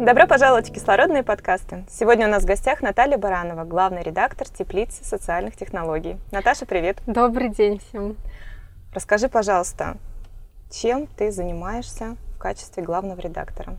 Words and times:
Добро 0.00 0.26
пожаловать 0.26 0.70
в 0.70 0.72
кислородные 0.72 1.22
подкасты. 1.22 1.84
Сегодня 1.90 2.26
у 2.26 2.30
нас 2.30 2.44
в 2.44 2.46
гостях 2.46 2.80
Наталья 2.80 3.18
Баранова, 3.18 3.64
главный 3.64 4.02
редактор 4.02 4.48
теплицы 4.48 5.04
социальных 5.04 5.56
технологий. 5.58 6.16
Наташа, 6.32 6.64
привет. 6.64 6.96
Добрый 7.06 7.50
день 7.50 7.80
всем. 7.80 8.16
Расскажи, 8.94 9.28
пожалуйста, 9.28 9.98
чем 10.70 11.06
ты 11.06 11.30
занимаешься 11.30 12.16
в 12.34 12.38
качестве 12.38 12.82
главного 12.82 13.20
редактора? 13.20 13.76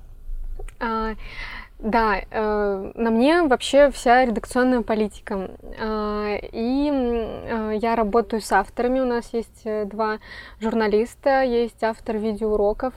А, 1.84 1.88
да, 1.88 2.22
э, 2.30 2.92
на 2.96 3.10
мне 3.10 3.42
вообще 3.42 3.90
вся 3.92 4.26
редакционная 4.26 4.82
политика. 4.82 5.52
Э, 5.80 6.38
и 6.52 6.90
э, 6.92 7.78
я 7.82 7.96
работаю 7.96 8.42
с 8.42 8.52
авторами. 8.52 9.00
У 9.00 9.06
нас 9.06 9.34
есть 9.34 9.62
э, 9.66 9.86
два 9.86 10.20
журналиста, 10.60 11.42
есть 11.44 11.84
автор 11.84 12.18
видеоуроков. 12.18 12.94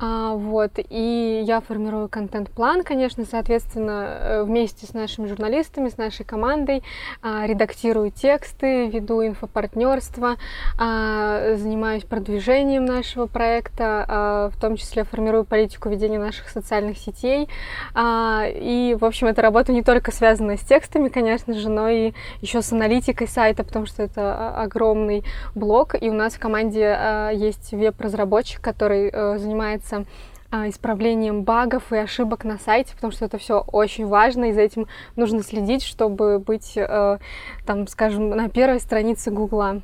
Э, 0.00 0.32
вот, 0.34 0.72
и 0.76 1.42
я 1.44 1.60
формирую 1.60 2.08
контент-план, 2.08 2.84
конечно, 2.84 3.24
соответственно, 3.24 4.18
э, 4.20 4.42
вместе 4.44 4.86
с 4.86 4.94
нашими 4.94 5.26
журналистами, 5.26 5.88
с 5.88 5.98
нашей 5.98 6.24
командой, 6.24 6.82
э, 7.22 7.46
редактирую 7.46 8.10
тексты, 8.10 8.88
веду 8.88 9.26
инфопартнерство, 9.26 10.36
э, 10.80 11.56
занимаюсь 11.58 12.04
продвижением 12.04 12.86
нашего 12.86 13.26
проекта, 13.26 14.50
э, 14.52 14.56
в 14.56 14.60
том 14.60 14.76
числе 14.76 15.04
формирую 15.04 15.44
политику 15.44 15.90
ведения 15.90 16.18
наших 16.18 16.48
социальных 16.48 16.98
сетей. 16.98 17.48
Э, 17.94 18.21
и, 18.46 18.96
в 18.98 19.04
общем, 19.04 19.28
эта 19.28 19.42
работа 19.42 19.72
не 19.72 19.82
только 19.82 20.12
связана 20.12 20.56
с 20.56 20.60
текстами, 20.60 21.08
конечно 21.08 21.54
же, 21.54 21.68
но 21.68 21.88
и 21.88 22.12
еще 22.40 22.62
с 22.62 22.72
аналитикой 22.72 23.28
сайта, 23.28 23.64
потому 23.64 23.86
что 23.86 24.02
это 24.02 24.50
огромный 24.54 25.24
блок. 25.54 25.94
И 26.00 26.10
у 26.10 26.12
нас 26.12 26.34
в 26.34 26.38
команде 26.38 26.86
а, 26.86 27.30
есть 27.30 27.72
веб-разработчик, 27.72 28.60
который 28.60 29.10
э, 29.12 29.38
занимается 29.38 30.04
а, 30.50 30.68
исправлением 30.68 31.44
багов 31.44 31.92
и 31.92 31.96
ошибок 31.96 32.44
на 32.44 32.58
сайте, 32.58 32.94
потому 32.94 33.10
что 33.10 33.24
это 33.24 33.38
все 33.38 33.60
очень 33.60 34.06
важно, 34.06 34.46
и 34.46 34.52
за 34.52 34.60
этим 34.60 34.86
нужно 35.16 35.42
следить, 35.42 35.82
чтобы 35.82 36.38
быть, 36.38 36.76
э, 36.76 37.18
там, 37.64 37.86
скажем, 37.86 38.28
на 38.28 38.50
первой 38.50 38.78
странице 38.78 39.30
Гугла. 39.30 39.80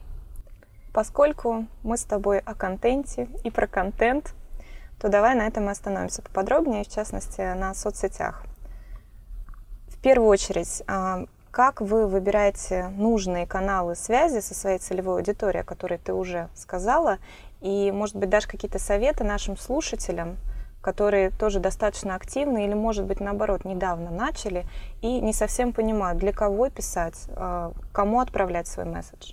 Поскольку 0.92 1.66
мы 1.82 1.96
с 1.96 2.04
тобой 2.04 2.40
о 2.40 2.54
контенте 2.54 3.28
и 3.44 3.50
про 3.50 3.66
контент, 3.66 4.34
то 5.00 5.08
давай 5.08 5.34
на 5.34 5.46
этом 5.46 5.68
и 5.68 5.72
остановимся 5.72 6.22
поподробнее, 6.22 6.84
в 6.84 6.88
частности, 6.88 7.40
на 7.54 7.74
соцсетях. 7.74 8.42
В 9.88 10.00
первую 10.00 10.28
очередь, 10.28 10.82
а, 10.86 11.24
как 11.50 11.80
вы 11.80 12.06
выбираете 12.06 12.88
нужные 12.96 13.46
каналы 13.46 13.96
связи 13.96 14.40
со 14.40 14.54
своей 14.54 14.78
целевой 14.78 15.16
аудиторией, 15.16 15.62
о 15.62 15.64
которой 15.64 15.98
ты 15.98 16.12
уже 16.12 16.48
сказала, 16.54 17.18
и, 17.60 17.90
может 17.90 18.16
быть, 18.16 18.30
дашь 18.30 18.46
какие-то 18.46 18.78
советы 18.78 19.24
нашим 19.24 19.56
слушателям, 19.56 20.36
которые 20.80 21.30
тоже 21.30 21.58
достаточно 21.58 22.14
активны 22.14 22.64
или, 22.64 22.74
может 22.74 23.06
быть, 23.06 23.20
наоборот, 23.20 23.64
недавно 23.64 24.10
начали 24.10 24.66
и 25.00 25.20
не 25.20 25.32
совсем 25.32 25.72
понимают, 25.72 26.18
для 26.18 26.32
кого 26.32 26.70
писать, 26.70 27.26
а, 27.30 27.72
кому 27.92 28.20
отправлять 28.20 28.68
свой 28.68 28.86
месседж? 28.86 29.32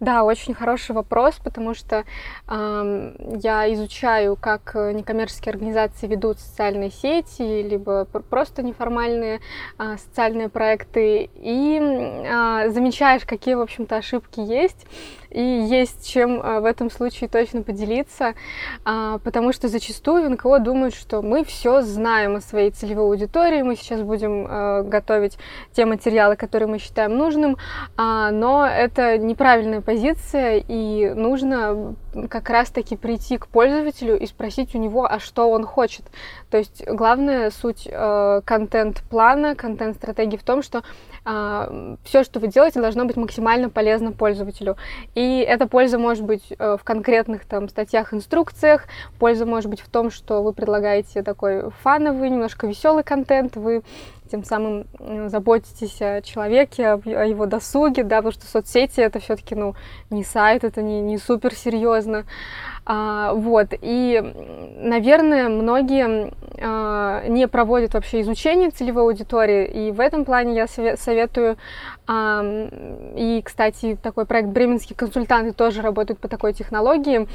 Да, 0.00 0.22
очень 0.22 0.54
хороший 0.54 0.94
вопрос, 0.94 1.40
потому 1.42 1.74
что 1.74 2.04
э, 2.46 3.14
я 3.42 3.72
изучаю, 3.74 4.36
как 4.36 4.74
некоммерческие 4.74 5.50
организации 5.50 6.06
ведут 6.06 6.38
социальные 6.38 6.90
сети, 6.90 7.62
либо 7.62 8.04
просто 8.04 8.62
неформальные 8.62 9.40
э, 9.78 9.96
социальные 9.96 10.50
проекты, 10.50 11.28
и 11.34 11.80
э, 11.80 12.70
замечаешь, 12.70 13.24
какие, 13.24 13.54
в 13.54 13.60
общем-то, 13.60 13.96
ошибки 13.96 14.38
есть 14.38 14.86
и 15.30 15.42
есть 15.42 16.08
чем 16.08 16.40
а, 16.42 16.60
в 16.60 16.64
этом 16.64 16.90
случае 16.90 17.28
точно 17.28 17.62
поделиться, 17.62 18.34
а, 18.84 19.18
потому 19.18 19.52
что 19.52 19.68
зачастую 19.68 20.30
НКО 20.30 20.58
думают, 20.60 20.94
что 20.94 21.22
мы 21.22 21.44
все 21.44 21.82
знаем 21.82 22.36
о 22.36 22.40
своей 22.40 22.70
целевой 22.70 23.04
аудитории, 23.04 23.62
мы 23.62 23.76
сейчас 23.76 24.00
будем 24.00 24.46
а, 24.48 24.82
готовить 24.82 25.38
те 25.72 25.84
материалы, 25.84 26.36
которые 26.36 26.68
мы 26.68 26.78
считаем 26.78 27.16
нужным, 27.16 27.56
но 27.96 28.66
это 28.66 29.18
неправильная 29.18 29.80
позиция, 29.80 30.62
и 30.66 31.10
нужно 31.10 31.94
как 32.28 32.50
раз-таки 32.50 32.96
прийти 32.96 33.38
к 33.38 33.46
пользователю 33.48 34.18
и 34.18 34.26
спросить 34.26 34.74
у 34.74 34.78
него, 34.78 35.04
а 35.04 35.18
что 35.18 35.50
он 35.50 35.64
хочет. 35.64 36.04
То 36.50 36.58
есть 36.58 36.84
главная 36.86 37.50
суть 37.50 37.88
контент-плана, 37.88 39.54
контент-стратегии 39.54 40.36
в 40.36 40.42
том, 40.42 40.62
что 40.62 40.82
все, 41.24 42.24
что 42.24 42.40
вы 42.40 42.48
делаете, 42.48 42.80
должно 42.80 43.04
быть 43.04 43.16
максимально 43.16 43.70
полезно 43.70 44.12
пользователю. 44.12 44.76
И 45.14 45.40
эта 45.40 45.66
польза 45.66 45.98
может 45.98 46.24
быть 46.24 46.52
э, 46.58 46.76
в 46.80 46.84
конкретных 46.84 47.44
там 47.44 47.68
статьях, 47.68 48.14
инструкциях, 48.14 48.84
польза 49.18 49.46
может 49.46 49.70
быть 49.70 49.80
в 49.80 49.88
том, 49.88 50.10
что 50.10 50.42
вы 50.42 50.52
предлагаете 50.52 51.22
такой 51.22 51.70
фановый, 51.82 52.30
немножко 52.30 52.66
веселый 52.66 53.04
контент, 53.04 53.56
вы 53.56 53.82
тем 54.28 54.44
самым 54.44 54.86
заботитесь 55.28 56.00
о 56.00 56.22
человеке, 56.22 56.92
о 56.92 57.24
его 57.24 57.46
досуге, 57.46 58.04
да, 58.04 58.18
потому 58.18 58.32
что 58.32 58.46
соцсети 58.46 59.00
это 59.00 59.18
все-таки, 59.18 59.54
ну, 59.54 59.74
не 60.10 60.24
сайт, 60.24 60.64
это 60.64 60.82
не, 60.82 61.00
не 61.00 61.18
супер 61.18 61.54
серьезно. 61.54 62.24
А, 62.90 63.34
вот, 63.34 63.68
и, 63.82 64.22
наверное, 64.78 65.48
многие 65.48 66.32
а, 66.60 67.26
не 67.28 67.46
проводят 67.46 67.94
вообще 67.94 68.22
изучение 68.22 68.70
целевой 68.70 69.02
аудитории, 69.02 69.66
и 69.66 69.90
в 69.90 70.00
этом 70.00 70.24
плане 70.24 70.56
я 70.56 70.66
советую, 70.96 71.56
а, 72.06 72.42
и, 73.14 73.42
кстати, 73.44 73.98
такой 74.02 74.24
проект 74.24 74.48
«Бременские 74.48 74.96
консультанты» 74.96 75.52
тоже 75.52 75.82
работают 75.82 76.18
по 76.18 76.28
такой 76.28 76.54
технологии, 76.54 77.28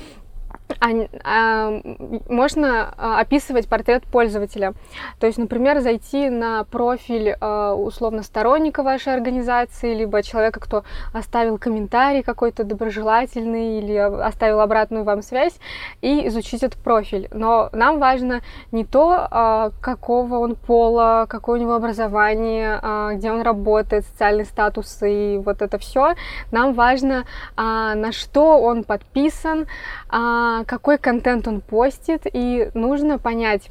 можно 2.30 2.94
а, 2.98 3.20
описывать 3.20 3.68
портрет 3.68 4.04
пользователя. 4.04 4.74
То 5.20 5.28
есть, 5.28 5.38
например, 5.38 5.80
зайти 5.80 6.30
на 6.30 6.64
профиль 6.64 7.36
а, 7.40 7.74
условно 7.74 8.24
сторонника 8.24 8.84
вашей 8.84 9.14
организации, 9.14 9.94
либо 9.94 10.24
человека, 10.24 10.60
кто 10.60 10.84
оставил 11.14 11.58
комментарий 11.58 12.24
какой-то 12.24 12.64
доброжелательный 12.64 13.80
или 13.80 13.96
оставил 13.96 14.60
обратную 14.60 15.04
вам 15.04 15.22
связь, 15.22 15.54
и 16.02 16.28
изучить 16.28 16.64
этот 16.64 16.82
профиль. 16.82 17.28
Но 17.32 17.70
нам 17.72 18.00
важно 18.00 18.42
не 18.72 18.86
то, 18.86 19.28
а, 19.30 19.72
какого 19.82 20.38
он 20.38 20.56
пола, 20.56 21.26
какое 21.28 21.60
у 21.60 21.62
него 21.62 21.74
образование, 21.76 22.80
а, 22.82 23.14
где 23.14 23.32
он 23.32 23.42
работает, 23.42 24.06
социальный 24.06 24.46
статус 24.46 25.00
и 25.02 25.40
вот 25.44 25.62
это 25.62 25.78
все. 25.78 26.16
Нам 26.52 26.74
важно, 26.74 27.26
а, 27.56 27.96
на 27.96 28.12
что 28.12 28.60
он 28.60 28.84
подписан, 28.84 29.68
а, 30.10 30.63
какой 30.66 30.98
контент 30.98 31.48
он 31.48 31.62
постит, 31.62 32.26
и 32.32 32.70
нужно 32.74 33.20
понять, 33.20 33.70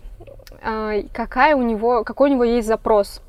а, 0.63 0.95
какая 1.13 1.57
у 1.57 1.63
него, 1.63 2.05
какой 2.05 2.31
у 2.31 2.35
него 2.35 2.45
есть 2.45 2.69
запрос. 2.69 3.21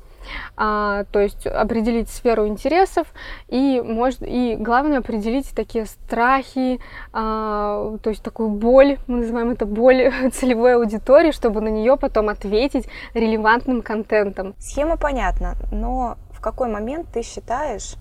А, 0.56 1.04
то 1.12 1.20
есть 1.20 1.46
определить 1.46 2.08
сферу 2.08 2.46
интересов 2.46 3.06
и, 3.48 3.82
может, 3.84 4.20
и 4.22 4.56
главное 4.58 4.98
определить 4.98 5.50
такие 5.54 5.86
страхи, 5.86 6.80
а, 7.12 7.96
то 8.02 8.10
есть 8.10 8.22
такую 8.22 8.50
боль, 8.50 8.98
мы 9.06 9.18
называем 9.18 9.50
это 9.50 9.66
боль 9.66 10.12
целевой 10.32 10.76
аудитории, 10.76 11.32
чтобы 11.32 11.60
на 11.60 11.68
нее 11.68 11.96
потом 11.96 12.28
ответить 12.28 12.88
релевантным 13.12 13.82
контентом. 13.82 14.54
Схема 14.58 14.96
понятна, 14.96 15.56
но 15.70 16.16
в 16.30 16.40
какой 16.40 16.68
момент 16.68 17.08
ты 17.12 17.22
считаешь, 17.22 17.96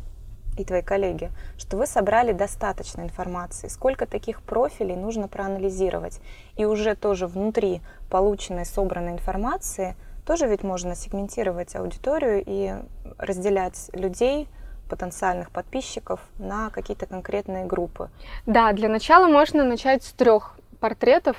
и 0.57 0.63
твои 0.63 0.81
коллеги, 0.81 1.31
что 1.57 1.77
вы 1.77 1.88
собрали 1.88 2.31
достаточно 2.31 3.01
информации, 3.01 3.67
сколько 3.67 4.05
таких 4.05 4.41
профилей 4.41 4.95
нужно 4.95 5.27
проанализировать. 5.27 6.19
И 6.55 6.65
уже 6.65 6.95
тоже 6.95 7.27
внутри 7.27 7.81
полученной, 8.09 8.65
собранной 8.65 9.13
информации 9.13 9.95
тоже 10.25 10.47
ведь 10.47 10.63
можно 10.63 10.95
сегментировать 10.95 11.75
аудиторию 11.75 12.44
и 12.45 12.75
разделять 13.17 13.89
людей, 13.94 14.47
потенциальных 14.89 15.50
подписчиков 15.50 16.19
на 16.38 16.69
какие-то 16.69 17.05
конкретные 17.05 17.65
группы. 17.65 18.09
Да, 18.45 18.71
для 18.73 18.89
начала 18.89 19.27
можно 19.27 19.63
начать 19.63 20.03
с 20.03 20.11
трех 20.11 20.55
портретов 20.83 21.38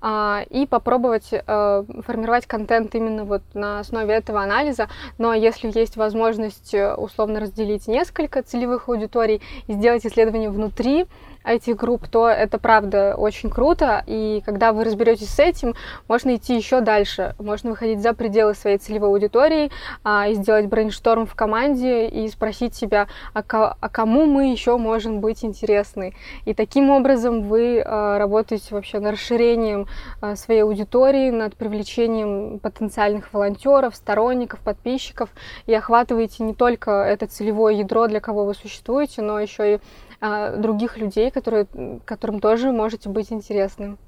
а, 0.00 0.42
и 0.48 0.64
попробовать 0.64 1.28
а, 1.32 1.84
формировать 2.06 2.46
контент 2.46 2.94
именно 2.94 3.26
вот 3.26 3.42
на 3.52 3.80
основе 3.80 4.14
этого 4.14 4.40
анализа. 4.40 4.88
Но 5.18 5.34
если 5.34 5.70
есть 5.78 5.98
возможность 5.98 6.72
э, 6.72 6.94
условно 6.94 7.40
разделить 7.40 7.88
несколько 7.88 8.42
целевых 8.42 8.88
аудиторий 8.88 9.42
и 9.66 9.74
сделать 9.74 10.06
исследование 10.06 10.48
внутри 10.48 11.04
этих 11.46 11.76
групп, 11.76 12.08
то 12.08 12.28
это 12.28 12.58
правда 12.58 13.14
очень 13.16 13.50
круто. 13.50 14.02
И 14.06 14.42
когда 14.44 14.72
вы 14.72 14.84
разберетесь 14.84 15.30
с 15.30 15.38
этим, 15.38 15.74
можно 16.08 16.36
идти 16.36 16.56
еще 16.56 16.80
дальше. 16.80 17.34
Можно 17.38 17.70
выходить 17.70 18.02
за 18.02 18.12
пределы 18.12 18.54
своей 18.54 18.78
целевой 18.78 19.10
аудитории 19.10 19.70
а, 20.04 20.28
и 20.28 20.34
сделать 20.34 20.66
brainstorm 20.66 21.26
в 21.26 21.34
команде 21.34 22.08
и 22.08 22.28
спросить 22.28 22.74
себя, 22.74 23.06
а, 23.32 23.42
а 23.46 23.88
кому 23.88 24.26
мы 24.26 24.50
еще 24.50 24.76
можем 24.76 25.20
быть 25.20 25.44
интересны. 25.44 26.14
И 26.44 26.54
таким 26.54 26.90
образом 26.90 27.42
вы 27.42 27.80
а, 27.84 28.18
работаете 28.18 28.74
вообще 28.74 28.98
над 28.98 29.12
расширением 29.12 29.86
а, 30.20 30.36
своей 30.36 30.62
аудитории, 30.62 31.30
над 31.30 31.56
привлечением 31.56 32.58
потенциальных 32.58 33.32
волонтеров, 33.32 33.94
сторонников, 33.94 34.60
подписчиков 34.60 35.30
и 35.66 35.74
охватываете 35.74 36.42
не 36.42 36.54
только 36.54 36.90
это 36.90 37.26
целевое 37.26 37.74
ядро, 37.74 38.08
для 38.08 38.20
кого 38.20 38.44
вы 38.44 38.54
существуете, 38.54 39.22
но 39.22 39.38
еще 39.40 39.74
и 39.74 39.78
а, 40.20 40.56
других 40.56 40.96
людей, 40.96 41.30
которые, 41.30 41.66
которым 42.04 42.40
тоже 42.40 42.72
можете 42.72 43.08
быть 43.08 43.32
интересным. 43.32 43.98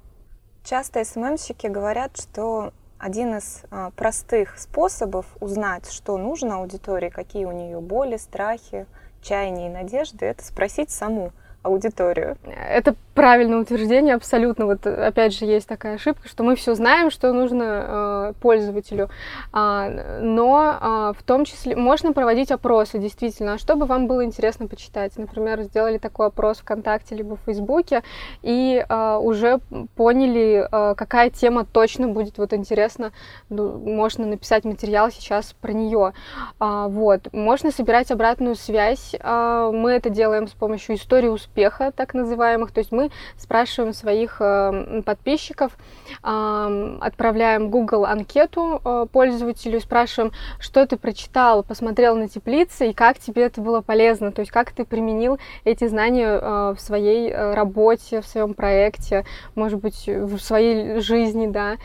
Часто 0.64 1.04
СММщики 1.04 1.66
говорят, 1.66 2.16
что 2.16 2.72
один 2.98 3.36
из 3.36 3.62
а, 3.70 3.90
простых 3.90 4.58
способов 4.58 5.26
узнать, 5.40 5.90
что 5.90 6.18
нужно 6.18 6.56
аудитории, 6.56 7.10
какие 7.10 7.44
у 7.44 7.52
нее 7.52 7.80
боли, 7.80 8.16
страхи, 8.16 8.86
чаяния 9.22 9.68
и 9.68 9.72
надежды, 9.72 10.26
это 10.26 10.44
спросить 10.44 10.90
саму 10.90 11.32
аудиторию. 11.62 12.36
Это 12.44 12.94
правильное 13.14 13.58
утверждение, 13.58 14.14
абсолютно. 14.14 14.66
Вот 14.66 14.86
опять 14.86 15.34
же 15.34 15.44
есть 15.44 15.66
такая 15.66 15.96
ошибка, 15.96 16.28
что 16.28 16.44
мы 16.44 16.54
все 16.54 16.74
знаем, 16.74 17.10
что 17.10 17.32
нужно 17.32 17.64
э, 17.64 18.32
пользователю, 18.40 19.10
а, 19.52 19.88
но 20.20 20.78
а, 20.80 21.12
в 21.12 21.22
том 21.24 21.44
числе 21.44 21.74
можно 21.74 22.12
проводить 22.12 22.52
опросы, 22.52 22.98
действительно, 22.98 23.54
а 23.54 23.58
что 23.58 23.74
бы 23.74 23.86
вам 23.86 24.06
было 24.06 24.24
интересно 24.24 24.68
почитать. 24.68 25.16
Например, 25.16 25.60
сделали 25.62 25.98
такой 25.98 26.28
опрос 26.28 26.58
ВКонтакте 26.58 27.16
либо 27.16 27.36
в 27.36 27.40
Фейсбуке 27.40 28.02
и 28.42 28.84
а, 28.88 29.18
уже 29.18 29.58
поняли, 29.96 30.66
а, 30.70 30.94
какая 30.94 31.30
тема 31.30 31.64
точно 31.64 32.08
будет 32.08 32.38
вот 32.38 32.52
интересна. 32.52 33.12
Ну, 33.48 33.78
можно 33.78 34.26
написать 34.26 34.64
материал 34.64 35.10
сейчас 35.10 35.54
про 35.60 35.72
нее. 35.72 36.12
А, 36.60 36.86
вот. 36.88 37.32
Можно 37.32 37.72
собирать 37.72 38.12
обратную 38.12 38.54
связь. 38.54 39.14
А, 39.20 39.72
мы 39.72 39.90
это 39.90 40.08
делаем 40.08 40.46
с 40.46 40.52
помощью 40.52 40.94
истории 40.94 41.28
успеха, 41.28 41.57
так 41.66 42.14
называемых. 42.14 42.72
То 42.72 42.78
есть 42.78 42.92
мы 42.92 43.10
спрашиваем 43.36 43.92
своих 43.92 44.36
э, 44.40 45.02
подписчиков, 45.04 45.76
отправляем 46.22 47.70
Google 47.70 48.04
анкету 48.04 48.80
э, 48.84 49.06
пользователю, 49.12 49.80
спрашиваем, 49.80 50.32
что 50.58 50.86
ты 50.86 50.96
прочитал, 50.96 51.62
посмотрел 51.62 52.16
на 52.16 52.28
теплицы 52.28 52.90
и 52.90 52.92
как 52.92 53.18
тебе 53.18 53.42
это 53.42 53.60
было 53.60 53.80
полезно, 53.80 54.32
то 54.32 54.40
есть 54.40 54.50
как 54.50 54.72
ты 54.72 54.84
применил 54.84 55.38
эти 55.64 55.86
знания 55.86 56.38
э, 56.40 56.74
в 56.76 56.80
своей 56.80 57.32
работе, 57.32 58.20
в 58.20 58.26
своем 58.26 58.54
проекте, 58.54 59.24
может 59.54 59.80
быть, 59.80 60.06
в 60.06 60.38
своей 60.38 61.00
жизни, 61.00 61.46
да. 61.46 61.76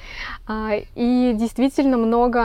А, 0.47 0.71
и 0.95 1.33
действительно 1.35 1.97
много 1.97 2.39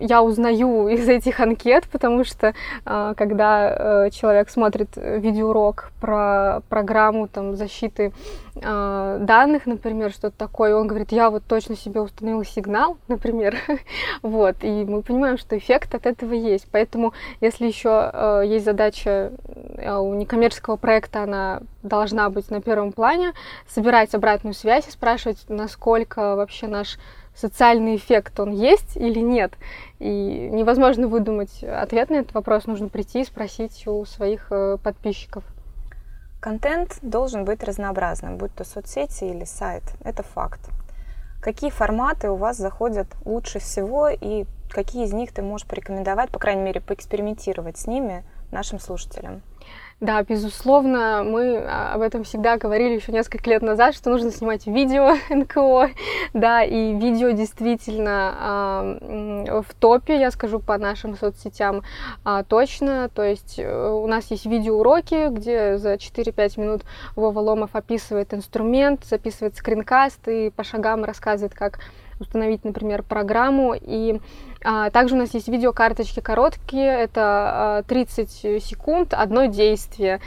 я 0.00 0.22
узнаю 0.22 0.88
из 0.88 1.08
этих 1.08 1.40
анкет, 1.40 1.88
потому 1.90 2.24
что 2.24 2.54
когда 2.84 4.08
человек 4.10 4.50
смотрит 4.50 4.88
видеоурок 4.96 5.67
про 6.00 6.62
программу 6.68 7.28
там, 7.28 7.56
защиты 7.56 8.12
э, 8.54 9.18
данных, 9.20 9.66
например, 9.66 10.10
что-то 10.10 10.36
такое, 10.36 10.76
он 10.76 10.86
говорит, 10.86 11.12
я 11.12 11.30
вот 11.30 11.42
точно 11.46 11.76
себе 11.76 12.00
установил 12.00 12.44
сигнал, 12.44 12.96
например, 13.08 13.56
вот, 14.22 14.56
и 14.62 14.84
мы 14.84 15.02
понимаем, 15.02 15.38
что 15.38 15.56
эффект 15.56 15.94
от 15.94 16.06
этого 16.06 16.32
есть, 16.34 16.66
поэтому 16.70 17.12
если 17.40 17.66
еще 17.66 18.10
э, 18.12 18.42
есть 18.46 18.64
задача 18.64 19.32
э, 19.76 19.96
у 19.96 20.14
некоммерческого 20.14 20.76
проекта, 20.76 21.22
она 21.22 21.60
должна 21.82 22.28
быть 22.30 22.50
на 22.50 22.60
первом 22.60 22.92
плане, 22.92 23.32
собирать 23.68 24.14
обратную 24.14 24.54
связь 24.54 24.88
и 24.88 24.90
спрашивать, 24.90 25.44
насколько 25.48 26.36
вообще 26.36 26.66
наш 26.66 26.98
социальный 27.38 27.96
эффект, 27.96 28.38
он 28.40 28.50
есть 28.50 28.96
или 28.96 29.20
нет. 29.20 29.52
И 30.00 30.08
невозможно 30.52 31.08
выдумать 31.08 31.62
ответ 31.62 32.10
на 32.10 32.16
этот 32.16 32.34
вопрос, 32.34 32.66
нужно 32.66 32.88
прийти 32.88 33.22
и 33.22 33.24
спросить 33.24 33.86
у 33.86 34.04
своих 34.04 34.48
э, 34.50 34.76
подписчиков. 34.82 35.44
Контент 36.40 36.98
должен 37.02 37.44
быть 37.44 37.64
разнообразным, 37.64 38.36
будь 38.36 38.54
то 38.54 38.62
соцсети 38.62 39.24
или 39.24 39.44
сайт. 39.44 39.82
Это 40.04 40.22
факт. 40.22 40.60
Какие 41.40 41.70
форматы 41.70 42.30
у 42.30 42.36
вас 42.36 42.56
заходят 42.56 43.08
лучше 43.24 43.58
всего 43.58 44.08
и 44.08 44.44
какие 44.70 45.04
из 45.04 45.12
них 45.12 45.32
ты 45.32 45.42
можешь 45.42 45.66
порекомендовать, 45.66 46.30
по 46.30 46.38
крайней 46.38 46.62
мере, 46.62 46.80
поэкспериментировать 46.80 47.78
с 47.78 47.88
ними 47.88 48.22
нашим 48.52 48.78
слушателям? 48.78 49.42
Да, 50.00 50.22
безусловно, 50.22 51.24
мы 51.24 51.56
а, 51.56 51.94
об 51.94 52.02
этом 52.02 52.22
всегда 52.22 52.56
говорили 52.56 52.94
еще 52.94 53.10
несколько 53.10 53.50
лет 53.50 53.62
назад, 53.62 53.96
что 53.96 54.10
нужно 54.10 54.30
снимать 54.30 54.64
видео 54.68 55.16
НКО, 55.28 55.90
да, 56.34 56.62
и 56.62 56.94
видео 56.94 57.30
действительно 57.30 58.98
э, 59.00 59.60
в 59.62 59.74
топе, 59.74 60.20
я 60.20 60.30
скажу 60.30 60.60
по 60.60 60.78
нашим 60.78 61.16
соцсетям 61.16 61.82
э, 62.24 62.44
точно, 62.46 63.10
то 63.12 63.24
есть 63.24 63.58
э, 63.58 63.90
у 63.90 64.06
нас 64.06 64.30
есть 64.30 64.46
видеоуроки, 64.46 65.30
где 65.30 65.78
за 65.78 65.94
4-5 65.94 66.60
минут 66.60 66.82
Вова 67.16 67.40
Ломов 67.40 67.70
описывает 67.72 68.32
инструмент, 68.34 69.04
записывает 69.04 69.56
скринкаст 69.56 70.28
и 70.28 70.50
по 70.50 70.62
шагам 70.62 71.02
рассказывает, 71.02 71.54
как 71.54 71.80
установить, 72.20 72.64
например, 72.64 73.02
программу. 73.02 73.74
И 73.80 74.20
а, 74.64 74.90
также 74.90 75.14
у 75.14 75.18
нас 75.18 75.34
есть 75.34 75.48
видеокарточки 75.48 76.20
короткие, 76.20 76.90
это 76.90 77.20
а, 77.78 77.82
30 77.84 78.62
секунд, 78.62 79.14
одно 79.14 79.46
действие. 79.46 80.20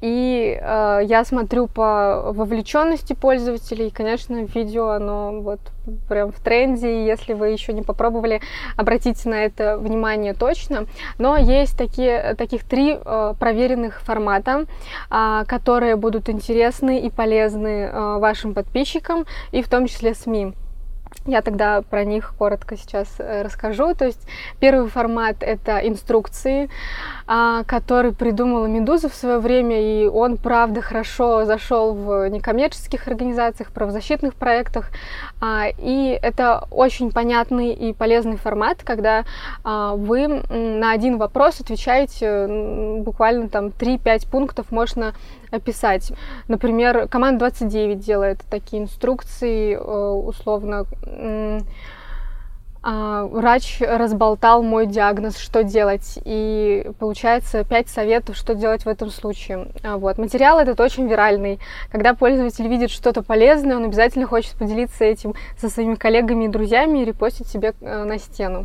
И 0.00 0.58
а, 0.60 1.00
я 1.00 1.24
смотрю 1.24 1.66
по 1.66 2.32
вовлеченности 2.32 3.14
пользователей, 3.14 3.88
и, 3.88 3.90
конечно, 3.90 4.44
видео, 4.44 4.90
оно 4.90 5.40
вот 5.40 5.60
прям 6.08 6.32
в 6.32 6.40
тренде, 6.40 7.00
и 7.00 7.06
если 7.06 7.32
вы 7.32 7.48
еще 7.48 7.72
не 7.72 7.82
попробовали, 7.82 8.40
обратите 8.76 9.28
на 9.28 9.44
это 9.44 9.78
внимание 9.78 10.34
точно. 10.34 10.86
Но 11.18 11.36
есть 11.36 11.76
такие, 11.78 12.34
таких 12.36 12.64
три 12.64 12.98
э, 13.02 13.34
проверенных 13.38 14.00
формата, 14.02 14.66
э, 15.10 15.44
которые 15.46 15.96
будут 15.96 16.28
интересны 16.28 17.00
и 17.00 17.10
полезны 17.10 17.90
э, 17.90 18.18
вашим 18.18 18.54
подписчикам, 18.54 19.24
и 19.52 19.62
в 19.62 19.68
том 19.68 19.86
числе 19.86 20.14
СМИ. 20.14 20.52
Я 21.26 21.42
тогда 21.42 21.82
про 21.82 22.04
них 22.04 22.34
коротко 22.38 22.76
сейчас 22.76 23.08
э, 23.18 23.42
расскажу. 23.42 23.94
То 23.94 24.06
есть 24.06 24.26
первый 24.60 24.88
формат 24.88 25.36
это 25.40 25.78
инструкции, 25.86 26.70
а, 27.26 27.64
который 27.64 28.12
придумала 28.12 28.66
Медуза 28.66 29.08
в 29.08 29.14
свое 29.14 29.38
время, 29.38 29.80
и 29.80 30.06
он, 30.06 30.38
правда, 30.38 30.80
хорошо 30.80 31.44
зашел 31.44 31.94
в 31.94 32.28
некоммерческих 32.28 33.06
организациях, 33.08 33.72
правозащитных 33.72 34.34
проектах. 34.34 34.90
А, 35.40 35.66
и 35.76 36.18
это 36.22 36.66
очень 36.70 37.12
понятный 37.12 37.72
и 37.72 37.92
полезный 37.92 38.36
формат, 38.36 38.78
когда 38.82 39.24
а, 39.64 39.94
вы 39.94 40.28
на 40.28 40.92
один 40.92 41.18
вопрос 41.18 41.60
отвечаете 41.60 42.46
буквально 43.00 43.48
там 43.48 43.66
3-5 43.66 44.30
пунктов 44.30 44.70
можно 44.70 45.14
описать. 45.50 46.12
Например, 46.48 47.08
команда 47.08 47.40
29 47.40 47.98
делает 47.98 48.40
такие 48.50 48.82
инструкции, 48.82 49.74
э, 49.74 49.78
условно, 49.78 50.86
а, 52.80 53.24
врач 53.24 53.80
разболтал 53.80 54.62
мой 54.62 54.86
диагноз, 54.86 55.36
что 55.36 55.64
делать, 55.64 56.18
и 56.24 56.90
получается 56.98 57.64
пять 57.64 57.88
советов, 57.88 58.36
что 58.36 58.54
делать 58.54 58.84
в 58.84 58.88
этом 58.88 59.10
случае. 59.10 59.68
А, 59.82 59.96
вот. 59.96 60.16
Материал 60.16 60.60
этот 60.60 60.78
очень 60.80 61.08
виральный. 61.08 61.58
Когда 61.90 62.14
пользователь 62.14 62.68
видит 62.68 62.90
что-то 62.90 63.22
полезное, 63.22 63.76
он 63.76 63.84
обязательно 63.84 64.26
хочет 64.26 64.52
поделиться 64.52 65.04
этим 65.04 65.34
со 65.56 65.68
своими 65.68 65.96
коллегами 65.96 66.44
и 66.44 66.48
друзьями 66.48 67.00
и 67.00 67.04
репостить 67.04 67.48
себе 67.48 67.74
э, 67.80 68.04
на 68.04 68.18
стену. 68.18 68.64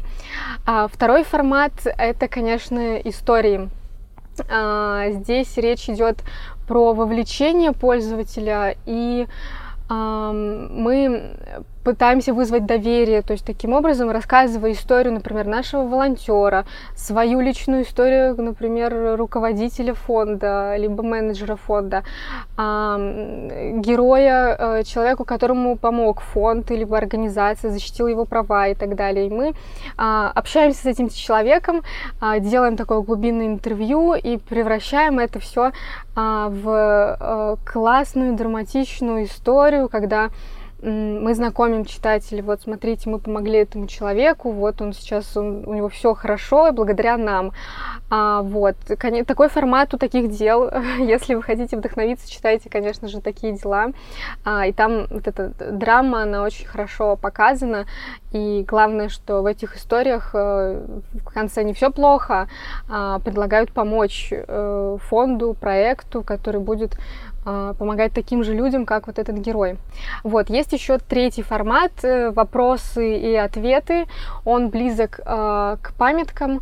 А 0.66 0.88
второй 0.88 1.24
формат— 1.24 1.74
это, 1.86 2.28
конечно, 2.28 2.98
истории. 2.98 3.70
Здесь 4.36 5.58
речь 5.58 5.88
идет 5.92 6.24
про 6.68 6.94
вовлечение 6.94 7.72
пользователя. 7.72 8.76
И 8.86 9.28
мы 9.90 11.36
пытаемся 11.84 12.34
вызвать 12.34 12.66
доверие, 12.66 13.22
то 13.22 13.34
есть 13.34 13.46
таким 13.46 13.74
образом 13.74 14.10
рассказывая 14.10 14.72
историю, 14.72 15.14
например, 15.14 15.48
нашего 15.48 15.84
волонтера, 15.84 16.66
свою 16.96 17.42
личную 17.42 17.84
историю, 17.84 18.36
например, 18.42 19.16
руководителя 19.18 19.94
фонда, 19.94 20.76
либо 20.78 21.04
менеджера 21.04 21.56
фонда, 21.56 22.04
героя, 22.58 24.56
э, 24.58 24.84
человеку, 24.84 25.26
которому 25.26 25.78
помог 25.78 26.22
фонд 26.22 26.72
либо 26.72 26.98
организация, 26.98 27.72
защитил 27.72 28.08
его 28.08 28.26
права 28.26 28.68
и 28.68 28.76
так 28.76 28.96
далее. 28.96 29.28
И 29.28 29.30
мы 29.30 29.54
а, 29.98 30.32
общаемся 30.34 30.82
с 30.82 30.86
этим 30.86 31.10
человеком, 31.10 31.84
а, 32.20 32.40
делаем 32.40 32.78
такое 32.78 33.02
глубинное 33.02 33.48
интервью 33.48 34.14
и 34.14 34.38
превращаем 34.38 35.20
это 35.20 35.40
все 35.40 35.72
а, 36.16 36.50
в 36.50 37.18
э, 37.20 37.56
классную, 37.66 38.36
драматичную 38.36 39.26
историю, 39.26 39.90
когда 39.90 40.30
мы 40.84 41.34
знакомим 41.34 41.86
читателей, 41.86 42.42
вот 42.42 42.62
смотрите, 42.62 43.10
мы 43.10 43.20
помогли 43.20 43.60
этому 43.60 43.88
человеку, 43.88 44.52
вот 44.52 44.82
он 44.82 44.94
сейчас, 44.94 45.38
он, 45.38 45.64
у 45.66 45.74
него 45.74 45.88
все 45.90 46.14
хорошо, 46.14 46.72
благодаря 46.74 47.18
нам. 47.18 47.54
А, 48.10 48.42
вот, 48.42 48.76
такой 49.26 49.50
формат 49.50 49.94
у 49.94 49.98
таких 49.98 50.30
дел, 50.30 50.70
если 51.00 51.36
вы 51.36 51.42
хотите 51.42 51.78
вдохновиться, 51.78 52.30
читайте, 52.30 52.70
конечно 52.70 53.08
же, 53.08 53.22
такие 53.22 53.54
дела. 53.54 53.92
А, 54.44 54.68
и 54.68 54.74
там 54.74 55.08
вот 55.10 55.28
эта 55.28 55.54
драма, 55.72 56.24
она 56.24 56.44
очень 56.44 56.68
хорошо 56.68 57.16
показана, 57.16 57.86
и 58.34 58.66
главное, 58.68 59.10
что 59.10 59.42
в 59.42 59.46
этих 59.46 59.78
историях 59.78 60.32
э, 60.34 60.84
в 61.14 61.34
конце 61.34 61.64
не 61.64 61.74
все 61.74 61.92
плохо, 61.92 62.48
а 62.90 63.20
предлагают 63.20 63.72
помочь 63.72 64.30
э, 64.32 64.98
фонду, 65.08 65.54
проекту, 65.54 66.24
который 66.24 66.60
будет 66.60 66.98
помогать 67.78 68.14
таким 68.14 68.44
же 68.44 68.54
людям, 68.54 68.86
как 68.86 69.08
вот 69.08 69.20
этот 69.20 69.38
герой. 69.38 69.78
Вот, 70.24 70.50
есть 70.50 70.74
еще 70.74 70.98
третий 70.98 71.44
формат, 71.44 71.92
э, 72.04 72.32
вопросы 72.32 73.18
и 73.18 73.36
ответы. 73.36 74.06
Он 74.46 74.70
близок 74.70 75.20
э, 75.20 75.78
к 75.82 75.94
памяткам, 75.98 76.62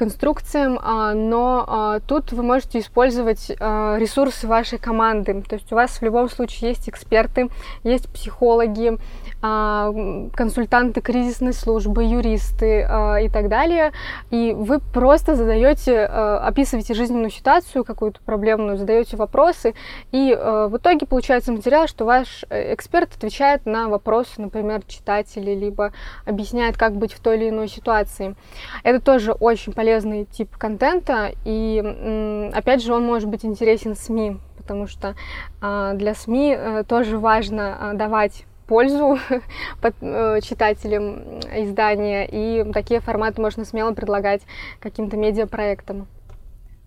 к 0.00 0.02
инструкциям, 0.02 0.78
э, 0.78 1.12
но 1.12 1.98
э, 1.98 2.00
тут 2.06 2.32
вы 2.32 2.42
можете 2.42 2.78
использовать 2.78 3.50
э, 3.50 3.96
ресурсы 3.98 4.46
вашей 4.46 4.78
команды. 4.78 5.42
То 5.42 5.56
есть 5.56 5.70
у 5.72 5.74
вас 5.74 5.90
в 5.90 6.02
любом 6.02 6.30
случае 6.30 6.70
есть 6.70 6.88
эксперты, 6.88 7.50
есть 7.84 8.08
психологи, 8.08 8.96
а, 9.42 9.90
консультанты 10.34 11.00
кризисной 11.00 11.54
службы, 11.54 12.04
юристы 12.04 12.82
а, 12.82 13.16
и 13.16 13.30
так 13.30 13.48
далее. 13.48 13.92
И 14.30 14.52
вы 14.54 14.80
просто 14.80 15.34
задаете, 15.34 16.00
а, 16.00 16.46
описываете 16.46 16.92
жизненную 16.92 17.30
ситуацию 17.30 17.84
какую-то 17.84 18.20
проблемную, 18.20 18.76
задаете 18.76 19.16
вопросы, 19.16 19.74
и 20.12 20.34
в 20.34 20.76
итоге 20.76 21.06
получается 21.06 21.52
материал, 21.52 21.86
что 21.88 22.04
ваш 22.04 22.44
эксперт 22.50 23.14
отвечает 23.16 23.64
на 23.64 23.88
вопросы, 23.88 24.32
например, 24.36 24.82
читателей, 24.86 25.54
либо 25.54 25.92
объясняет, 26.26 26.76
как 26.76 26.96
быть 26.96 27.12
в 27.12 27.20
той 27.20 27.38
или 27.38 27.48
иной 27.48 27.68
ситуации. 27.68 28.34
Это 28.82 29.00
тоже 29.00 29.32
очень 29.32 29.72
полезный 29.90 30.24
тип 30.24 30.56
контента, 30.56 31.32
и 31.44 32.52
опять 32.54 32.80
же 32.80 32.94
он 32.94 33.04
может 33.04 33.28
быть 33.28 33.44
интересен 33.44 33.96
СМИ, 33.96 34.38
потому 34.56 34.86
что 34.86 35.16
для 35.60 36.14
СМИ 36.14 36.54
э, 36.56 36.84
тоже 36.86 37.18
важно 37.18 37.92
давать 37.94 38.44
пользу 38.68 39.18
э, 39.82 40.40
читателям 40.42 41.40
издания, 41.40 42.24
и 42.24 42.72
такие 42.72 43.00
форматы 43.00 43.42
можно 43.42 43.64
смело 43.64 43.92
предлагать 43.92 44.42
каким-то 44.78 45.16
медиапроектам. 45.16 46.06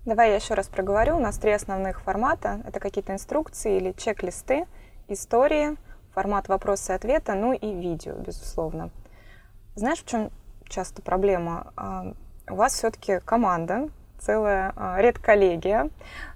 Давай 0.06 0.30
я 0.30 0.36
еще 0.38 0.54
раз 0.54 0.70
проговорю. 0.70 1.18
У 1.18 1.20
нас 1.20 1.38
три 1.38 1.52
основных 1.52 2.02
формата. 2.02 2.62
Это 2.66 2.80
какие-то 2.80 3.12
инструкции 3.12 3.76
или 3.76 3.92
чек-листы, 3.98 4.66
истории, 5.10 5.76
формат 6.14 6.48
вопроса 6.48 6.94
и 6.94 6.96
ответа, 6.96 7.34
ну 7.34 7.52
и 7.52 7.74
видео, 7.74 8.14
безусловно. 8.14 8.92
Знаешь, 9.76 10.00
в 10.00 10.06
чем 10.06 10.30
часто 10.70 11.02
проблема? 11.02 12.16
У 12.50 12.56
вас 12.56 12.74
все-таки 12.74 13.20
команда, 13.22 13.90
целая 14.20 14.74
а, 14.76 15.00
редколлегия, 15.00 15.90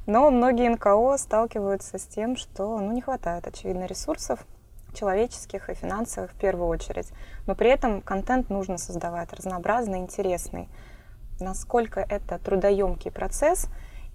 но 0.05 0.31
многие 0.31 0.69
НКО 0.69 1.17
сталкиваются 1.17 1.97
с 1.97 2.05
тем, 2.05 2.37
что 2.37 2.79
ну, 2.79 2.93
не 2.93 3.01
хватает, 3.01 3.45
очевидно, 3.45 3.85
ресурсов 3.85 4.45
человеческих 4.93 5.69
и 5.69 5.73
финансовых 5.73 6.31
в 6.31 6.35
первую 6.35 6.69
очередь. 6.69 7.11
Но 7.45 7.55
при 7.55 7.69
этом 7.69 8.01
контент 8.01 8.49
нужно 8.49 8.77
создавать 8.77 9.33
разнообразный, 9.33 9.99
интересный. 9.99 10.69
Насколько 11.41 11.99
это 11.99 12.39
трудоемкий 12.39 13.11
процесс 13.11 13.67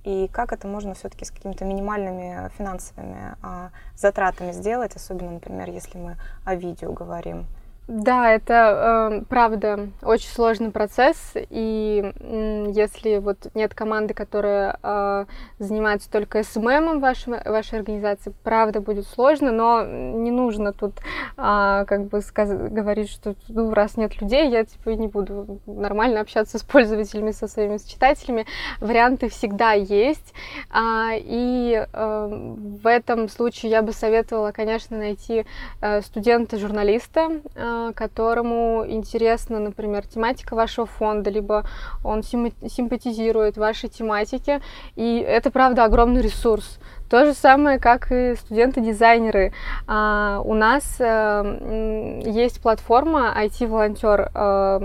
и 0.02 0.28
как 0.32 0.54
это 0.54 0.66
можно 0.66 0.94
все-таки 0.94 1.26
с 1.26 1.30
какими-то 1.30 1.66
минимальными 1.66 2.50
финансовыми 2.56 3.36
а, 3.42 3.70
затратами 3.96 4.52
сделать, 4.52 4.96
особенно, 4.96 5.32
например, 5.32 5.68
если 5.68 5.98
мы 5.98 6.16
о 6.46 6.54
видео 6.54 6.90
говорим. 6.92 7.46
Да, 7.88 8.30
это 8.30 9.20
э, 9.22 9.24
правда 9.28 9.88
очень 10.02 10.28
сложный 10.28 10.70
процесс, 10.70 11.32
и 11.34 12.12
э, 12.14 12.66
если 12.70 13.18
вот 13.18 13.48
нет 13.54 13.74
команды, 13.74 14.14
которая 14.14 14.78
э, 14.80 15.24
занимается 15.58 16.08
только 16.08 16.44
СММом 16.44 17.00
вашей, 17.00 17.42
вашей 17.44 17.80
организации, 17.80 18.32
правда 18.44 18.80
будет 18.80 19.08
сложно, 19.08 19.50
но 19.50 19.84
не 19.84 20.30
нужно 20.30 20.72
тут 20.72 21.00
э, 21.36 21.84
как 21.88 22.06
бы 22.06 22.20
сказ- 22.20 22.70
говорить, 22.70 23.10
что 23.10 23.34
ну, 23.48 23.74
раз 23.74 23.96
нет 23.96 24.20
людей, 24.20 24.48
я 24.48 24.64
типа 24.64 24.90
не 24.90 25.08
буду 25.08 25.58
нормально 25.66 26.20
общаться 26.20 26.58
с 26.58 26.62
пользователями, 26.62 27.32
со 27.32 27.48
своими 27.48 27.78
с 27.78 27.84
читателями. 27.84 28.46
Варианты 28.80 29.28
всегда 29.28 29.72
есть, 29.72 30.32
э, 30.72 31.18
и 31.18 31.84
э, 31.92 32.28
в 32.30 32.86
этом 32.86 33.28
случае 33.28 33.72
я 33.72 33.82
бы 33.82 33.92
советовала, 33.92 34.52
конечно, 34.52 34.96
найти 34.96 35.44
э, 35.80 36.00
студента-журналиста, 36.00 37.40
э, 37.56 37.71
которому 37.94 38.84
интересна, 38.88 39.58
например, 39.58 40.06
тематика 40.06 40.54
вашего 40.54 40.86
фонда, 40.86 41.30
либо 41.30 41.64
он 42.04 42.22
симпатизирует 42.22 43.56
вашей 43.56 43.88
тематике, 43.88 44.60
и 44.96 45.18
это, 45.18 45.50
правда, 45.50 45.84
огромный 45.84 46.22
ресурс. 46.22 46.78
То 47.12 47.26
же 47.26 47.34
самое, 47.34 47.78
как 47.78 48.10
и 48.10 48.34
студенты-дизайнеры. 48.36 49.52
А, 49.86 50.40
у 50.46 50.54
нас 50.54 50.96
а, 50.98 52.22
есть 52.24 52.62
платформа 52.62 53.34
IT-волонтер, 53.38 54.30
а, 54.32 54.78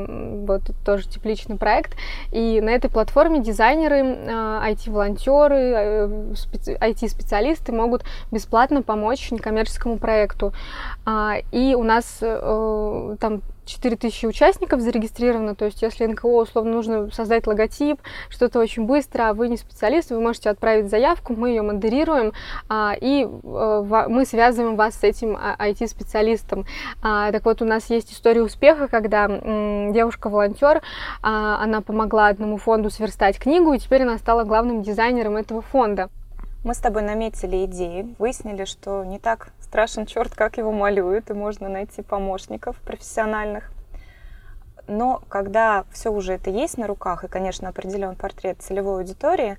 вот 0.45 0.63
тоже 0.85 1.07
тепличный 1.07 1.55
проект, 1.55 1.95
и 2.33 2.59
на 2.59 2.71
этой 2.71 2.89
платформе 2.89 3.39
дизайнеры, 3.39 4.17
а, 4.29 4.69
IT-волонтеры, 4.69 6.09
IT-специалисты 6.81 7.71
могут 7.71 8.03
бесплатно 8.29 8.81
помочь 8.81 9.31
некоммерческому 9.31 9.97
проекту. 9.97 10.51
А, 11.05 11.35
и 11.53 11.75
у 11.75 11.83
нас 11.83 12.19
а, 12.21 13.15
там 13.21 13.41
4000 13.67 14.25
участников 14.25 14.81
зарегистрировано, 14.81 15.55
то 15.55 15.65
есть 15.65 15.81
если 15.81 16.05
НКО 16.05 16.25
условно 16.27 16.71
нужно 16.73 17.11
создать 17.11 17.47
логотип, 17.47 17.99
что-то 18.29 18.59
очень 18.59 18.85
быстро, 18.85 19.29
а 19.29 19.33
вы 19.33 19.49
не 19.49 19.57
специалист, 19.57 20.09
вы 20.09 20.19
можете 20.19 20.49
отправить 20.49 20.89
заявку, 20.89 21.33
мы 21.35 21.49
ее 21.49 21.61
модерируем, 21.61 22.33
а, 22.69 22.95
и 22.99 23.23
э, 23.23 24.05
мы 24.09 24.25
связываем 24.25 24.75
вас 24.75 24.95
с 24.95 25.03
этим 25.03 25.37
IT-специалистом. 25.37 26.65
А, 27.01 27.31
так 27.31 27.45
вот, 27.45 27.61
у 27.61 27.65
нас 27.65 27.89
есть 27.89 28.11
история 28.11 28.41
успеха, 28.41 28.87
когда 28.87 29.27
девушка-волонтер, 29.27 30.81
а, 31.21 31.61
она 31.61 31.81
помогла 31.81 32.27
одному 32.27 32.57
фонду 32.57 32.89
сверстать 32.89 33.37
книгу, 33.37 33.73
и 33.73 33.79
теперь 33.79 34.03
она 34.03 34.17
стала 34.17 34.43
главным 34.43 34.81
дизайнером 34.81 35.37
этого 35.37 35.61
фонда. 35.61 36.09
Мы 36.67 36.73
с 36.73 36.79
тобой 36.79 37.01
наметили 37.01 37.63
идеи, 37.63 38.13
выяснили, 38.19 38.65
что 38.65 39.05
не 39.05 39.19
так 39.19 39.53
страшен 39.61 40.05
черт, 40.05 40.35
как 40.35 40.57
его 40.57 40.73
малюют, 40.73 41.29
и 41.29 41.33
можно 41.33 41.69
найти 41.69 42.01
помощников 42.01 42.75
профессиональных. 42.81 43.71
Но 44.85 45.21
когда 45.29 45.85
все 45.93 46.09
уже 46.09 46.33
это 46.33 46.49
есть 46.49 46.77
на 46.77 46.85
руках, 46.85 47.23
и, 47.23 47.29
конечно, 47.29 47.69
определен 47.69 48.17
портрет 48.17 48.61
целевой 48.61 48.97
аудитории, 48.97 49.57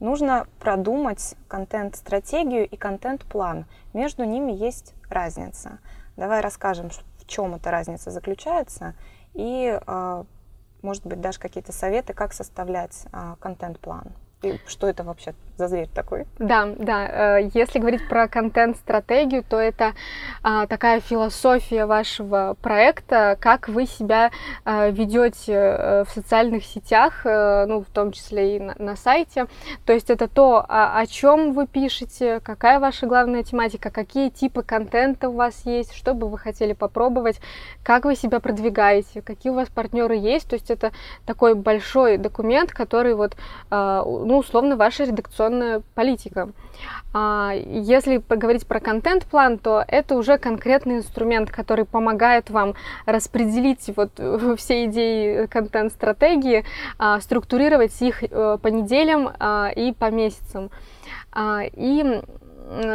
нужно 0.00 0.46
продумать 0.58 1.34
контент-стратегию 1.48 2.68
и 2.68 2.76
контент-план. 2.76 3.64
Между 3.94 4.24
ними 4.24 4.52
есть 4.52 4.92
разница. 5.08 5.78
Давай 6.18 6.42
расскажем, 6.42 6.90
в 6.90 7.26
чем 7.26 7.54
эта 7.54 7.70
разница 7.70 8.10
заключается, 8.10 8.94
и, 9.32 9.80
а, 9.86 10.26
может 10.82 11.06
быть, 11.06 11.22
дашь 11.22 11.38
какие-то 11.38 11.72
советы, 11.72 12.12
как 12.12 12.34
составлять 12.34 13.06
а, 13.12 13.36
контент-план. 13.36 14.12
Что 14.66 14.88
это 14.88 15.04
вообще 15.04 15.34
за 15.60 15.68
зверь 15.68 15.88
такой? 15.92 16.26
Да, 16.38 16.66
да. 16.78 17.38
Э, 17.38 17.50
если 17.52 17.78
говорить 17.78 18.08
про 18.08 18.26
контент-стратегию, 18.26 19.44
то 19.46 19.58
это 19.58 19.92
а, 20.42 20.66
такая 20.66 21.00
философия 21.00 21.84
вашего 21.84 22.56
проекта, 22.62 23.36
как 23.38 23.68
вы 23.68 23.84
себя 23.84 24.30
а, 24.64 24.88
ведете 24.88 25.52
э, 25.52 26.04
в 26.04 26.10
социальных 26.10 26.64
сетях, 26.64 27.20
ну, 27.24 27.82
в 27.82 27.90
том 27.92 28.12
числе 28.12 28.56
и 28.56 28.60
на, 28.60 28.96
сайте. 28.96 29.46
То 29.84 29.92
есть 29.92 30.08
это 30.08 30.28
то, 30.28 30.64
о, 30.66 31.04
чем 31.06 31.52
вы 31.52 31.66
пишете, 31.66 32.40
какая 32.40 32.80
ваша 32.80 33.06
главная 33.06 33.42
тематика, 33.42 33.90
какие 33.90 34.30
типы 34.30 34.62
контента 34.62 35.28
у 35.28 35.34
вас 35.34 35.66
есть, 35.66 35.94
что 35.94 36.14
бы 36.14 36.28
вы 36.28 36.38
хотели 36.38 36.72
попробовать, 36.72 37.40
как 37.82 38.04
вы 38.04 38.16
себя 38.16 38.40
продвигаете, 38.40 39.20
какие 39.20 39.52
у 39.52 39.56
вас 39.56 39.68
партнеры 39.68 40.16
есть. 40.16 40.48
То 40.48 40.54
есть 40.54 40.70
это 40.70 40.92
такой 41.26 41.54
большой 41.54 42.16
документ, 42.16 42.72
который 42.72 43.14
вот, 43.14 43.36
ну, 44.30 44.38
условно, 44.38 44.76
ваша 44.76 45.04
редакционная 45.04 45.82
политика. 45.94 46.50
А, 47.12 47.52
если 47.52 48.18
поговорить 48.18 48.64
про 48.64 48.78
контент-план, 48.78 49.58
то 49.58 49.84
это 49.86 50.14
уже 50.14 50.38
конкретный 50.38 50.98
инструмент, 50.98 51.50
который 51.50 51.84
помогает 51.84 52.48
вам 52.48 52.74
распределить 53.06 53.90
вот 53.96 54.12
все 54.58 54.84
идеи 54.84 55.46
контент-стратегии, 55.46 56.64
а, 56.98 57.20
структурировать 57.20 58.00
их 58.00 58.22
э, 58.22 58.58
по 58.62 58.68
неделям 58.68 59.30
а, 59.40 59.70
и 59.74 59.92
по 59.92 60.10
месяцам. 60.10 60.70
И 61.36 62.22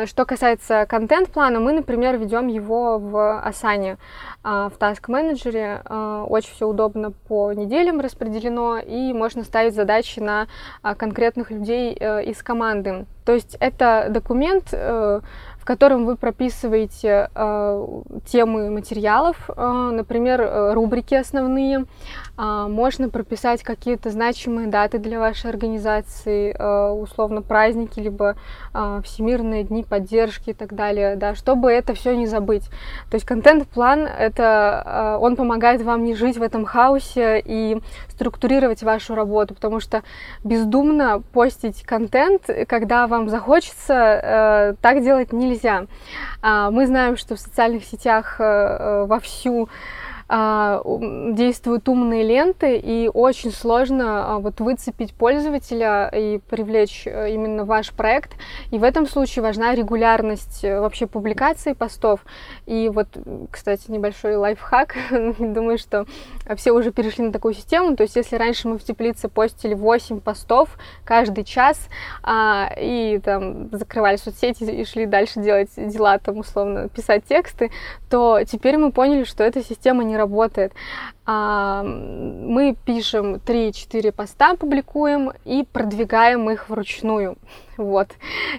что 0.05 0.25
касается 0.25 0.86
контент-плана, 0.88 1.60
мы, 1.60 1.74
например, 1.74 2.17
ведем 2.17 2.48
его 2.48 2.98
в 2.98 3.39
Асане, 3.39 3.98
в 4.44 4.74
Task 4.79 5.01
Manager. 5.08 6.25
Очень 6.27 6.53
все 6.53 6.67
удобно 6.67 7.12
по 7.12 7.51
неделям 7.53 8.00
распределено, 8.00 8.77
и 8.77 9.13
можно 9.13 9.44
ставить 9.44 9.75
задачи 9.75 10.20
на 10.20 10.48
конкретных 10.98 11.51
людей 11.51 11.96
э, 12.00 12.24
из 12.24 12.41
команды. 12.44 13.05
То 13.25 13.34
есть 13.34 13.58
это 13.60 14.08
документ, 14.10 14.70
э, 14.72 15.22
в 15.58 15.65
котором 15.65 16.05
вы 16.05 16.15
прописываете 16.15 17.29
э, 17.34 17.88
темы 18.27 18.70
материалов, 18.70 19.50
например, 19.50 20.74
рубрики 20.75 21.15
основные. 21.15 21.86
Э, 22.38 22.68
можно 22.70 23.10
прописать 23.10 23.63
какие-то 23.63 24.10
значимые 24.10 24.68
даты 24.68 25.00
для 25.00 25.20
вашей 25.20 25.50
организации, 25.50 26.56
э, 26.58 26.89
условно 26.92 27.42
праздники, 27.42 28.00
либо 28.00 28.36
э, 28.74 29.01
всемирные 29.04 29.63
дни 29.63 29.84
поддержки 29.84 30.51
и 30.51 30.54
так 30.54 30.74
далее, 30.74 31.15
да, 31.15 31.36
чтобы 31.36 31.72
это 31.72 31.94
все 31.94 32.15
не 32.15 32.27
забыть. 32.27 32.63
То 33.10 33.15
есть 33.15 33.25
контент-план 33.25 34.01
это 34.01 34.84
э, 34.86 35.18
он 35.22 35.36
помогает 35.36 35.82
вам 35.82 36.04
не 36.04 36.15
жить 36.15 36.38
в 36.38 36.44
этом 36.44 36.65
хаосе 36.65 37.42
и 37.44 37.82
структурировать 38.10 38.84
вашу 38.84 39.15
работу, 39.15 39.54
потому 39.56 39.80
что 39.80 40.04
бездумно 40.44 41.22
постить 41.34 41.84
контент, 41.84 42.50
когда 42.68 43.08
вам 43.08 43.30
захочется, 43.30 43.94
э, 43.94 44.75
так 44.82 45.04
делать 45.04 45.34
нельзя. 45.34 45.86
А, 46.42 46.72
мы 46.72 46.88
знаем, 46.88 47.18
что 47.18 47.36
в 47.36 47.39
социальных 47.39 47.84
сетях 47.86 48.38
э, 48.39 49.06
вовсю 49.08 49.63
а, 49.63 49.70
действуют 50.27 51.88
умные 51.88 52.24
ленты, 52.24 52.77
и 52.77 53.10
очень 53.13 53.51
сложно 53.51 54.36
а, 54.36 54.39
вот 54.39 54.60
выцепить 54.60 55.13
пользователя 55.13 56.10
и 56.13 56.39
привлечь 56.50 57.03
э, 57.05 57.32
именно 57.32 57.63
ваш 57.63 57.91
проект. 57.91 58.32
И 58.72 58.79
в 58.79 58.84
этом 58.84 59.08
случае 59.08 59.44
важна 59.44 59.75
регулярность 59.75 60.63
э, 60.63 60.79
вообще 60.79 61.05
публикации 61.05 61.74
постов. 61.74 62.22
И 62.65 62.89
вот, 62.89 63.08
кстати, 63.51 63.91
небольшой 63.91 64.36
лайфхак. 64.36 64.96
Думаю, 65.39 65.77
что 65.77 66.08
все 66.55 66.72
уже 66.72 66.91
перешли 66.91 67.25
на 67.25 67.32
такую 67.32 67.53
систему. 67.53 67.96
То 67.96 68.01
есть, 68.03 68.15
если 68.15 68.36
раньше 68.36 68.67
мы 68.67 68.79
в 68.79 68.84
теплице 68.84 69.29
постили 69.29 69.75
8 69.75 70.22
постов 70.22 70.70
каждый 71.03 71.44
час, 71.44 71.88
а, 72.24 72.72
и 72.75 73.20
там 73.24 73.70
закрывали 73.72 74.15
соцсети 74.15 74.63
и 74.63 74.86
шли 74.86 75.05
дальше 75.05 75.39
делать 75.39 75.70
дела, 75.77 76.17
там 76.17 76.39
условно 76.39 76.89
писать 76.89 77.25
тексты, 77.25 77.70
то 78.10 78.39
теперь 78.44 78.77
мы 78.77 78.91
поняли, 78.91 79.24
что 79.24 79.44
эта 79.44 79.63
система 79.63 80.03
не 80.03 80.14
работает. 80.17 80.74
А, 81.27 81.81
мы 81.84 82.75
пишем 82.86 83.36
3-4 83.36 84.12
поста, 84.12 84.55
публикуем 84.55 85.31
и 85.43 85.65
продвигаем 85.72 86.50
их 86.51 86.69
вручную. 86.69 87.38
Вот. 87.77 88.10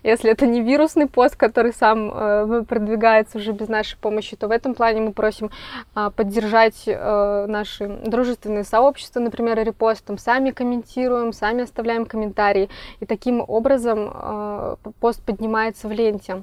Если 0.03 0.31
это 0.31 0.47
не 0.47 0.61
вирусный 0.61 1.07
пост, 1.07 1.37
который 1.37 1.73
сам 1.73 2.11
э, 2.13 2.65
продвигается 2.69 3.39
уже 3.39 3.53
без 3.53 3.69
нашей 3.69 3.97
помощи, 3.99 4.37
то 4.37 4.49
в 4.49 4.51
этом 4.51 4.75
плане 4.75 5.01
мы 5.01 5.13
просим 5.13 5.51
э, 5.95 6.11
поддержать 6.15 6.83
э, 6.87 7.47
наши 7.49 7.87
дружественные 8.05 8.65
сообщества, 8.65 9.21
например, 9.21 9.59
репостом. 9.63 10.19
Сами 10.19 10.51
комментируем, 10.51 11.33
сами 11.33 11.63
оставляем 11.63 12.05
комментарии. 12.05 12.69
И 13.01 13.07
таким 13.07 13.45
образом 13.47 14.11
э, 14.13 14.77
пост 15.01 15.23
поднимается 15.25 15.89
в 15.89 15.93
ленте. 15.93 16.43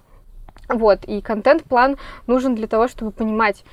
Вот. 0.70 1.03
И 1.05 1.22
контент-план 1.22 1.98
нужен 2.27 2.55
для 2.55 2.67
того, 2.67 2.88
чтобы 2.88 3.12
понимать, 3.12 3.63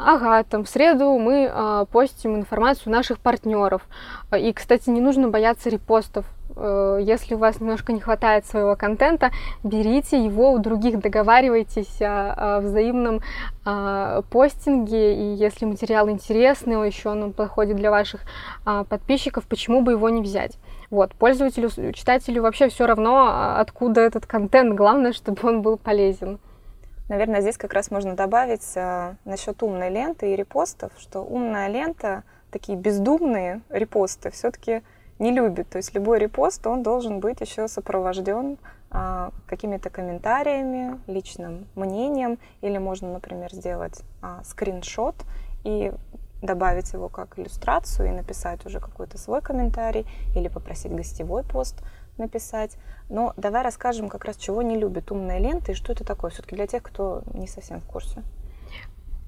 Ага, 0.00 0.44
там 0.44 0.62
в 0.62 0.68
среду 0.68 1.18
мы 1.18 1.50
э, 1.52 1.84
постим 1.90 2.36
информацию 2.36 2.92
наших 2.92 3.18
партнеров. 3.18 3.82
И, 4.36 4.52
кстати, 4.52 4.90
не 4.90 5.00
нужно 5.00 5.28
бояться 5.28 5.70
репостов. 5.70 6.24
Э, 6.54 7.00
если 7.02 7.34
у 7.34 7.38
вас 7.38 7.60
немножко 7.60 7.92
не 7.92 7.98
хватает 7.98 8.46
своего 8.46 8.76
контента, 8.76 9.32
берите 9.64 10.24
его 10.24 10.52
у 10.52 10.58
других, 10.60 11.00
договаривайтесь 11.00 12.00
о, 12.00 12.32
о 12.32 12.60
взаимном 12.60 13.22
э, 13.66 14.22
постинге. 14.30 15.14
И 15.14 15.34
если 15.34 15.64
материал 15.64 16.08
интересный, 16.08 16.86
еще 16.86 17.08
он 17.10 17.32
подходит 17.32 17.76
для 17.76 17.90
ваших 17.90 18.20
э, 18.66 18.84
подписчиков, 18.88 19.48
почему 19.48 19.80
бы 19.80 19.92
его 19.92 20.08
не 20.10 20.22
взять? 20.22 20.58
Вот, 20.90 21.12
пользователю, 21.14 21.70
читателю 21.92 22.42
вообще 22.42 22.68
все 22.68 22.86
равно, 22.86 23.56
откуда 23.58 24.00
этот 24.02 24.26
контент, 24.26 24.74
главное, 24.74 25.12
чтобы 25.12 25.40
он 25.48 25.60
был 25.60 25.76
полезен. 25.76 26.38
Наверное, 27.08 27.40
здесь 27.40 27.56
как 27.56 27.72
раз 27.72 27.90
можно 27.90 28.14
добавить 28.14 28.70
э, 28.74 29.14
насчет 29.24 29.62
умной 29.62 29.88
ленты 29.88 30.32
и 30.32 30.36
репостов, 30.36 30.92
что 30.98 31.20
умная 31.20 31.68
лента, 31.68 32.22
такие 32.50 32.76
бездумные 32.76 33.62
репосты 33.70 34.30
все-таки 34.30 34.82
не 35.18 35.32
любит. 35.32 35.68
То 35.70 35.78
есть 35.78 35.94
любой 35.94 36.18
репост, 36.18 36.66
он 36.66 36.82
должен 36.82 37.20
быть 37.20 37.40
еще 37.40 37.66
сопровожден 37.66 38.58
а, 38.90 39.32
какими-то 39.46 39.90
комментариями, 39.90 41.00
личным 41.06 41.66
мнением, 41.74 42.38
или 42.60 42.78
можно, 42.78 43.12
например, 43.12 43.52
сделать 43.52 44.02
а, 44.22 44.42
скриншот 44.44 45.16
и 45.64 45.92
добавить 46.40 46.92
его 46.92 47.08
как 47.08 47.38
иллюстрацию 47.38 48.08
и 48.08 48.12
написать 48.12 48.64
уже 48.64 48.80
какой-то 48.80 49.18
свой 49.18 49.42
комментарий, 49.42 50.06
или 50.36 50.48
попросить 50.48 50.94
гостевой 50.94 51.42
пост 51.42 51.82
написать. 52.18 52.76
Но 53.08 53.32
давай 53.36 53.62
расскажем 53.62 54.08
как 54.08 54.24
раз, 54.24 54.36
чего 54.36 54.62
не 54.62 54.76
любит 54.76 55.10
умная 55.10 55.38
лента 55.38 55.72
и 55.72 55.74
что 55.74 55.92
это 55.92 56.04
такое, 56.04 56.30
все-таки 56.30 56.56
для 56.56 56.66
тех, 56.66 56.82
кто 56.82 57.22
не 57.34 57.46
совсем 57.46 57.80
в 57.80 57.84
курсе. 57.84 58.22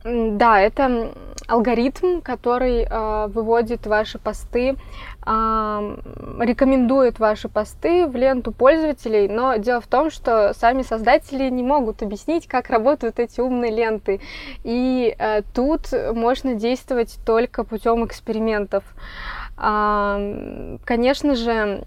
Да, 0.02 0.58
это 0.58 1.12
алгоритм, 1.46 2.22
который 2.22 2.84
э, 2.84 3.26
выводит 3.26 3.86
ваши 3.86 4.18
посты, 4.18 4.70
э, 4.70 5.96
рекомендует 6.40 7.18
ваши 7.18 7.50
посты 7.50 8.06
в 8.06 8.16
ленту 8.16 8.50
пользователей, 8.52 9.28
но 9.28 9.56
дело 9.56 9.82
в 9.82 9.86
том, 9.86 10.10
что 10.10 10.54
сами 10.54 10.82
создатели 10.82 11.50
не 11.50 11.62
могут 11.62 12.02
объяснить, 12.02 12.46
как 12.46 12.70
работают 12.70 13.18
эти 13.18 13.40
умные 13.42 13.72
ленты. 13.72 14.22
И 14.64 15.14
э, 15.18 15.42
тут 15.54 15.92
можно 16.14 16.54
действовать 16.54 17.18
только 17.26 17.62
путем 17.62 18.02
экспериментов. 18.06 18.84
Э, 18.84 19.39
конечно 19.60 21.34
же, 21.34 21.84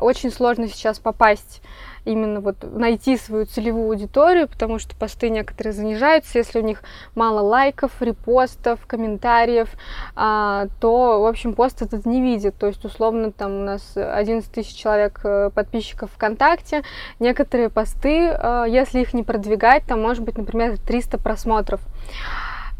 очень 0.00 0.30
сложно 0.30 0.68
сейчас 0.68 0.98
попасть 0.98 1.60
именно 2.08 2.40
вот 2.40 2.56
найти 2.62 3.16
свою 3.16 3.44
целевую 3.46 3.90
аудиторию, 3.90 4.48
потому 4.48 4.78
что 4.78 4.96
посты 4.96 5.28
некоторые 5.30 5.72
занижаются, 5.72 6.38
если 6.38 6.60
у 6.60 6.62
них 6.62 6.82
мало 7.14 7.40
лайков, 7.40 8.00
репостов, 8.00 8.80
комментариев, 8.86 9.68
а, 10.16 10.66
то, 10.80 11.20
в 11.20 11.26
общем, 11.26 11.54
пост 11.54 11.82
этот 11.82 12.06
не 12.06 12.22
видит. 12.22 12.56
То 12.58 12.66
есть, 12.66 12.84
условно, 12.84 13.30
там 13.30 13.60
у 13.60 13.62
нас 13.62 13.92
11 13.94 14.50
тысяч 14.50 14.74
человек 14.74 15.20
э, 15.24 15.50
подписчиков 15.54 16.10
ВКонтакте, 16.12 16.82
некоторые 17.20 17.68
посты, 17.68 18.28
э, 18.28 18.64
если 18.68 19.00
их 19.00 19.12
не 19.12 19.22
продвигать, 19.22 19.84
там 19.86 20.00
может 20.00 20.22
быть, 20.22 20.38
например, 20.38 20.78
300 20.78 21.18
просмотров 21.18 21.80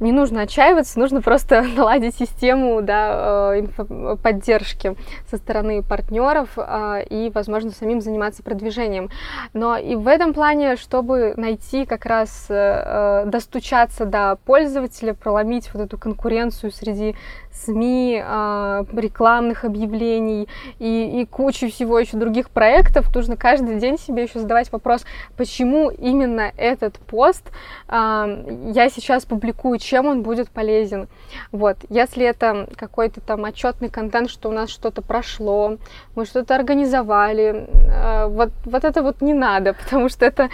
не 0.01 0.13
нужно 0.13 0.43
отчаиваться, 0.43 0.99
нужно 0.99 1.23
просто 1.23 1.63
наладить 1.77 2.17
систему 2.17 2.83
да, 2.83 3.55
э, 3.57 4.17
поддержки 4.23 4.95
со 5.31 5.37
стороны 5.37 5.83
партнеров 5.83 6.51
а, 6.57 7.01
и, 7.01 7.31
возможно, 7.31 7.71
самим 7.71 8.01
заниматься 8.01 8.43
продвижением. 8.43 9.11
Но 9.53 9.77
и 9.77 9.97
в 9.97 10.07
этом 10.07 10.35
плане, 10.35 10.77
чтобы 10.77 11.35
найти 11.37 11.85
как 11.85 12.07
раз, 12.07 12.47
э, 12.49 12.55
э, 12.55 13.27
достучаться 13.27 14.05
до 14.05 14.39
пользователя, 14.45 15.15
проломить 15.15 15.73
вот 15.75 15.83
эту 15.83 15.99
конкуренцию 15.99 16.73
среди 16.73 17.15
СМИ, 17.65 18.23
а, 18.25 18.85
рекламных 18.93 19.65
объявлений 19.65 20.49
и, 20.79 21.21
и 21.21 21.27
кучу 21.27 21.69
всего 21.71 21.99
еще 21.99 22.17
других 22.17 22.51
проектов, 22.51 23.15
нужно 23.15 23.37
каждый 23.37 23.79
день 23.79 23.99
себе 23.99 24.25
еще 24.25 24.41
задавать 24.41 24.71
вопрос, 24.73 25.05
почему 25.37 25.91
именно 25.91 26.53
этот 26.57 26.99
пост 26.99 27.51
а, 27.89 28.29
я 28.73 28.89
сейчас 28.89 29.25
публикую, 29.25 29.79
чем 29.79 30.07
он 30.07 30.23
будет 30.23 30.49
полезен. 30.51 31.09
Вот, 31.53 31.77
если 31.89 32.25
это 32.25 32.69
какой-то 32.77 33.21
там 33.21 33.45
отчетный 33.45 33.89
контент, 33.89 34.31
что 34.31 34.49
у 34.49 34.53
нас 34.53 34.71
что-то 34.71 35.03
прошло, 35.03 35.77
мы 36.15 36.25
что-то 36.25 36.55
организовали, 36.55 37.69
а, 37.91 38.29
вот, 38.29 38.51
вот 38.65 38.85
это 38.85 39.03
вот 39.03 39.21
не 39.21 39.35
надо, 39.35 39.73
потому 39.85 40.09
что 40.09 40.27
это 40.27 40.49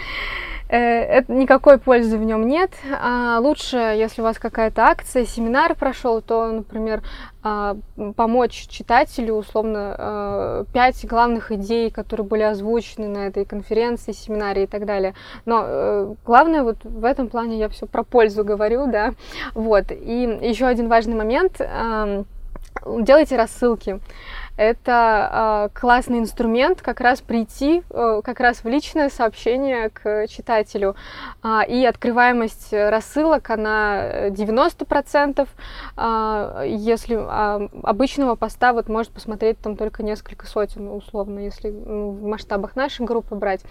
это, 0.67 1.31
никакой 1.31 1.77
пользы 1.77 2.17
в 2.17 2.23
нем 2.23 2.47
нет. 2.47 2.71
А 2.91 3.39
лучше, 3.39 3.77
если 3.77 4.21
у 4.21 4.23
вас 4.23 4.39
какая-то 4.39 4.83
акция, 4.83 5.25
семинар 5.25 5.75
прошел, 5.75 6.21
то, 6.21 6.47
например, 6.47 7.03
а, 7.43 7.77
помочь 8.15 8.67
читателю, 8.67 9.35
условно, 9.35 9.95
а, 9.97 10.65
пять 10.73 11.05
главных 11.05 11.51
идей, 11.51 11.91
которые 11.91 12.25
были 12.25 12.41
озвучены 12.41 13.07
на 13.07 13.27
этой 13.27 13.45
конференции, 13.45 14.11
семинаре 14.11 14.63
и 14.63 14.67
так 14.67 14.85
далее. 14.85 15.13
Но 15.45 15.63
э, 15.65 16.13
главное 16.25 16.63
вот 16.63 16.77
в 16.83 17.05
этом 17.05 17.27
плане 17.27 17.59
я 17.59 17.69
все 17.69 17.85
про 17.85 18.03
пользу 18.03 18.43
говорю, 18.43 18.87
да. 18.87 19.13
Вот. 19.53 19.91
И 19.91 20.39
еще 20.41 20.65
один 20.65 20.89
важный 20.89 21.15
момент. 21.15 21.61
Делайте 22.85 23.37
рассылки 23.37 23.99
это 24.57 25.69
э, 25.73 25.79
классный 25.79 26.19
инструмент 26.19 26.81
как 26.81 27.01
раз 27.01 27.21
прийти 27.21 27.83
э, 27.89 28.21
как 28.23 28.39
раз 28.39 28.63
в 28.63 28.67
личное 28.67 29.09
сообщение 29.09 29.89
к 29.89 30.27
читателю. 30.27 30.95
Э, 31.43 31.61
и 31.67 31.85
открываемость 31.85 32.71
рассылок, 32.71 33.49
она 33.49 34.29
90%. 34.29 35.47
Э, 35.97 36.63
если 36.67 37.17
э, 37.17 37.69
обычного 37.83 38.35
поста 38.35 38.73
вот 38.73 38.87
может 38.87 39.11
посмотреть 39.11 39.59
там 39.59 39.75
только 39.75 40.03
несколько 40.03 40.47
сотен, 40.47 40.89
условно, 40.89 41.39
если 41.39 41.69
ну, 41.69 42.11
в 42.11 42.23
масштабах 42.23 42.75
нашей 42.75 43.05
группы 43.05 43.35
брать. 43.35 43.61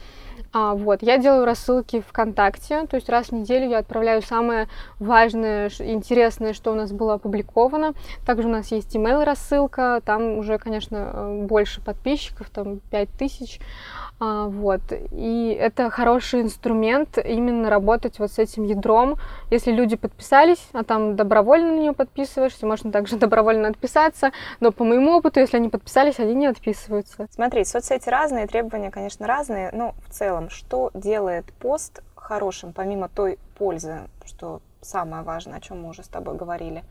А, 0.52 0.74
вот, 0.74 1.02
я 1.02 1.18
делаю 1.18 1.44
рассылки 1.44 2.04
ВКонтакте, 2.08 2.86
то 2.86 2.96
есть 2.96 3.08
раз 3.08 3.28
в 3.28 3.32
неделю 3.32 3.68
я 3.68 3.78
отправляю 3.78 4.22
самое 4.22 4.68
важное, 4.98 5.70
интересное, 5.78 6.52
что 6.52 6.72
у 6.72 6.74
нас 6.74 6.92
было 6.92 7.14
опубликовано. 7.14 7.94
Также 8.24 8.48
у 8.48 8.50
нас 8.50 8.70
есть 8.70 8.94
email 8.94 9.24
рассылка, 9.24 10.00
там 10.04 10.38
уже, 10.38 10.58
конечно, 10.58 10.74
конечно, 10.74 11.46
больше 11.46 11.80
подписчиков, 11.80 12.50
там 12.50 12.80
5000, 12.90 13.58
а, 13.58 14.03
вот. 14.20 14.80
И 15.10 15.56
это 15.58 15.90
хороший 15.90 16.42
инструмент 16.42 17.18
именно 17.18 17.68
работать 17.68 18.18
вот 18.18 18.32
с 18.32 18.38
этим 18.38 18.64
ядром. 18.64 19.16
Если 19.50 19.72
люди 19.72 19.96
подписались, 19.96 20.68
а 20.72 20.84
там 20.84 21.16
добровольно 21.16 21.72
на 21.72 21.80
нее 21.80 21.92
подписываешься, 21.92 22.66
можно 22.66 22.92
также 22.92 23.16
добровольно 23.18 23.68
отписаться, 23.68 24.30
но 24.60 24.72
по 24.72 24.84
моему 24.84 25.16
опыту, 25.16 25.40
если 25.40 25.56
они 25.56 25.68
подписались, 25.68 26.18
они 26.20 26.34
не 26.34 26.46
отписываются. 26.46 27.26
Смотри, 27.30 27.64
соцсети 27.64 28.08
разные, 28.08 28.46
требования, 28.46 28.90
конечно, 28.90 29.26
разные, 29.26 29.70
но 29.72 29.94
в 30.06 30.12
целом, 30.12 30.48
что 30.50 30.90
делает 30.94 31.52
пост 31.54 32.02
хорошим, 32.14 32.72
помимо 32.72 33.08
той 33.08 33.38
пользы, 33.58 34.08
что 34.24 34.62
самое 34.80 35.22
важное, 35.22 35.58
о 35.58 35.60
чем 35.60 35.82
мы 35.82 35.90
уже 35.90 36.02
с 36.02 36.08
тобой 36.08 36.36
говорили, 36.36 36.84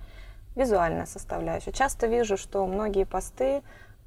визуальная 0.56 1.06
составляющая. 1.06 1.72
Часто 1.72 2.08
вижу, 2.08 2.38
что 2.38 2.66
многие 2.68 3.06
посты 3.06 3.64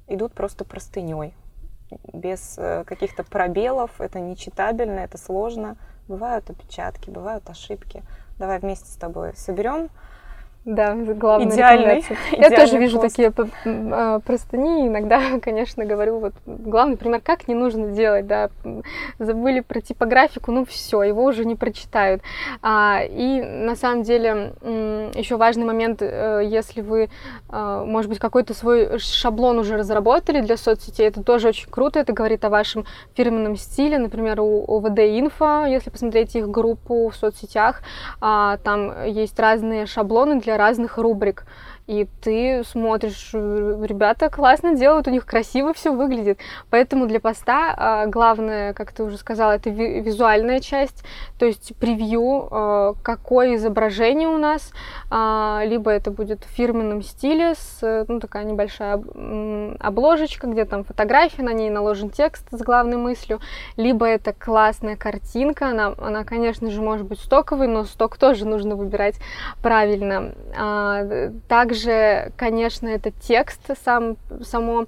идут 0.07 0.33
просто 0.33 0.63
простыней 0.63 1.33
без 2.13 2.55
э, 2.57 2.83
каких-то 2.85 3.23
пробелов, 3.23 3.99
это 3.99 4.19
нечитабельно, 4.19 4.99
это 4.99 5.17
сложно. 5.17 5.77
Бывают 6.07 6.49
опечатки, 6.49 7.09
бывают 7.09 7.49
ошибки. 7.49 8.03
Давай 8.37 8.59
вместе 8.59 8.89
с 8.89 8.95
тобой 8.95 9.33
соберем 9.35 9.89
да, 10.67 10.95
главное 10.95 11.55
идеальный, 11.55 12.05
Я 12.33 12.49
тоже 12.51 12.77
вижу 12.77 12.99
пост. 12.99 13.15
такие 13.15 13.31
а, 13.65 14.19
простыни, 14.19 14.87
иногда, 14.87 15.21
конечно, 15.41 15.85
говорю, 15.85 16.19
вот 16.19 16.33
главный 16.45 16.97
пример, 16.97 17.21
как 17.23 17.47
не 17.47 17.55
нужно 17.55 17.87
делать, 17.87 18.27
да, 18.27 18.49
забыли 19.17 19.61
про 19.61 19.79
типографику, 19.79 20.51
ну 20.51 20.65
все, 20.65 21.03
его 21.03 21.23
уже 21.23 21.45
не 21.45 21.55
прочитают. 21.55 22.21
А, 22.61 22.99
и 23.01 23.41
на 23.41 23.77
самом 23.77 24.03
деле 24.03 24.53
еще 25.15 25.37
важный 25.37 25.63
момент, 25.63 26.01
э, 26.01 26.41
если 26.45 26.81
вы, 26.81 27.09
а, 27.47 27.85
может 27.85 28.09
быть, 28.09 28.19
какой-то 28.19 28.53
свой 28.53 28.99
шаблон 28.99 29.59
уже 29.59 29.77
разработали 29.77 30.41
для 30.41 30.57
соцсетей, 30.57 31.07
это 31.07 31.23
тоже 31.23 31.47
очень 31.47 31.69
круто, 31.69 31.99
это 31.99 32.11
говорит 32.11 32.43
о 32.43 32.49
вашем 32.49 32.85
фирменном 33.15 33.55
стиле, 33.55 33.97
например, 33.99 34.41
у 34.41 34.65
ОВД 34.67 34.99
Инфо, 34.99 35.65
если 35.65 35.89
посмотреть 35.89 36.35
их 36.35 36.49
группу 36.49 37.07
в 37.07 37.15
соцсетях, 37.15 37.81
а, 38.19 38.57
там 38.57 39.05
есть 39.05 39.39
разные 39.39 39.85
шаблоны 39.85 40.41
для 40.41 40.56
разных 40.57 40.97
рубрик 40.97 41.45
и 41.87 42.05
ты 42.21 42.63
смотришь, 42.65 43.29
э, 43.33 43.85
ребята 43.87 44.29
классно 44.29 44.75
делают, 44.75 45.07
у 45.07 45.11
них 45.11 45.25
красиво 45.25 45.73
все 45.73 45.93
выглядит. 45.93 46.37
Поэтому 46.69 47.07
для 47.07 47.21
поста 47.21 47.73
а, 47.77 48.05
главное, 48.07 48.73
как 48.73 48.91
ты 48.91 49.03
уже 49.03 49.17
сказала, 49.17 49.53
это 49.53 49.69
визуальная 49.69 50.59
часть, 50.59 51.05
то 51.39 51.45
есть 51.45 51.73
превью, 51.77 52.49
а, 52.51 52.93
какое 53.01 53.55
изображение 53.55 54.27
у 54.27 54.37
нас, 54.37 54.73
а, 55.09 55.61
либо 55.65 55.89
это 55.89 56.11
будет 56.11 56.43
в 56.43 56.49
фирменном 56.49 57.01
стиле 57.01 57.55
с, 57.55 58.05
ну, 58.09 58.19
такая 58.19 58.43
небольшая 58.43 59.01
обложечка, 59.79 60.47
где 60.47 60.65
там 60.65 60.83
фотография, 60.83 61.43
на 61.43 61.53
ней 61.53 61.69
наложен 61.69 62.09
текст 62.09 62.45
с 62.51 62.61
главной 62.61 62.97
мыслью, 62.97 63.39
либо 63.77 64.05
это 64.05 64.33
классная 64.33 64.97
картинка, 64.97 65.69
она, 65.69 65.93
она 65.97 66.25
конечно 66.25 66.69
же, 66.69 66.81
может 66.81 67.07
быть 67.07 67.19
стоковой, 67.19 67.67
но 67.67 67.85
сток 67.85 68.17
тоже 68.17 68.45
нужно 68.45 68.75
выбирать 68.75 69.15
правильно. 69.61 70.33
Также 71.47 71.76
также, 71.77 72.31
конечно, 72.37 72.87
это 72.87 73.11
текст, 73.11 73.61
сам, 73.83 74.17
само 74.41 74.87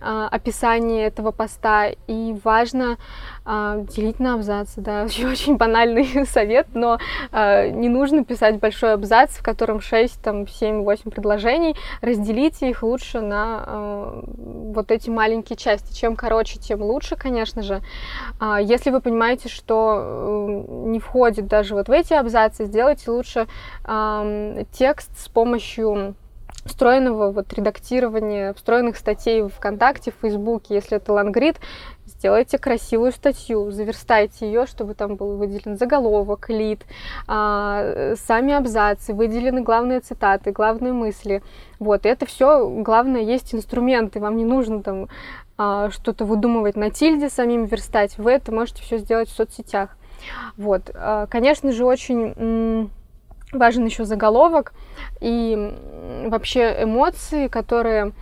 а, 0.00 0.28
описание 0.28 1.06
этого 1.06 1.30
поста, 1.30 1.88
и 2.06 2.36
важно 2.44 2.98
а, 3.44 3.78
делить 3.78 4.20
на 4.20 4.34
абзацы, 4.34 4.80
да, 4.80 5.02
очень, 5.04 5.26
очень 5.26 5.56
банальный 5.56 6.26
совет, 6.26 6.68
но 6.74 6.98
а, 7.32 7.68
не 7.68 7.88
нужно 7.88 8.24
писать 8.24 8.58
большой 8.58 8.94
абзац, 8.94 9.30
в 9.30 9.42
котором 9.42 9.80
6, 9.80 10.22
там, 10.22 10.46
7, 10.46 10.82
8 10.82 11.10
предложений, 11.10 11.76
разделите 12.00 12.68
их 12.70 12.82
лучше 12.82 13.20
на 13.20 13.64
а, 13.66 14.24
вот 14.26 14.90
эти 14.90 15.08
маленькие 15.08 15.56
части, 15.56 15.94
чем 15.94 16.16
короче, 16.16 16.58
тем 16.58 16.82
лучше, 16.82 17.16
конечно 17.16 17.62
же. 17.62 17.80
А, 18.40 18.60
если 18.60 18.90
вы 18.90 19.00
понимаете, 19.00 19.48
что 19.48 20.66
э, 20.68 20.88
не 20.88 20.98
входит 20.98 21.46
даже 21.46 21.74
вот 21.74 21.88
в 21.88 21.92
эти 21.92 22.12
абзацы, 22.12 22.66
сделайте 22.66 23.10
лучше 23.10 23.46
а, 23.84 24.64
текст 24.72 25.10
с 25.18 25.28
помощью 25.28 26.14
встроенного 26.64 27.30
вот 27.30 27.52
редактирования, 27.52 28.54
встроенных 28.54 28.96
статей 28.96 29.42
в 29.42 29.48
ВКонтакте, 29.50 30.12
в 30.12 30.20
Фейсбуке. 30.22 30.74
Если 30.74 30.96
это 30.96 31.12
лангрид, 31.12 31.58
сделайте 32.06 32.58
красивую 32.58 33.12
статью, 33.12 33.70
заверстайте 33.70 34.46
ее, 34.46 34.66
чтобы 34.66 34.94
там 34.94 35.16
был 35.16 35.36
выделен 35.36 35.76
заголовок, 35.76 36.48
лид, 36.48 36.84
а, 37.26 38.14
сами 38.16 38.54
абзацы, 38.54 39.12
выделены 39.12 39.62
главные 39.62 40.00
цитаты, 40.00 40.52
главные 40.52 40.92
мысли. 40.92 41.42
Вот, 41.78 42.06
и 42.06 42.08
это 42.08 42.26
все, 42.26 42.68
главное, 42.68 43.20
есть 43.20 43.54
инструменты, 43.54 44.20
вам 44.20 44.36
не 44.36 44.44
нужно 44.44 44.82
там 44.82 45.08
а, 45.58 45.90
что-то 45.90 46.24
выдумывать 46.24 46.76
на 46.76 46.90
тильде, 46.90 47.28
самим 47.28 47.66
верстать. 47.66 48.16
Вы 48.18 48.32
это 48.32 48.52
можете 48.52 48.82
все 48.82 48.98
сделать 48.98 49.28
в 49.28 49.36
соцсетях. 49.36 49.90
Вот, 50.56 50.90
а, 50.94 51.26
конечно 51.26 51.72
же, 51.72 51.84
очень 51.84 52.90
важен 53.54 53.84
еще 53.84 54.04
заголовок 54.04 54.72
и 55.20 55.74
вообще 56.26 56.82
эмоции, 56.82 57.48
которые 57.48 58.12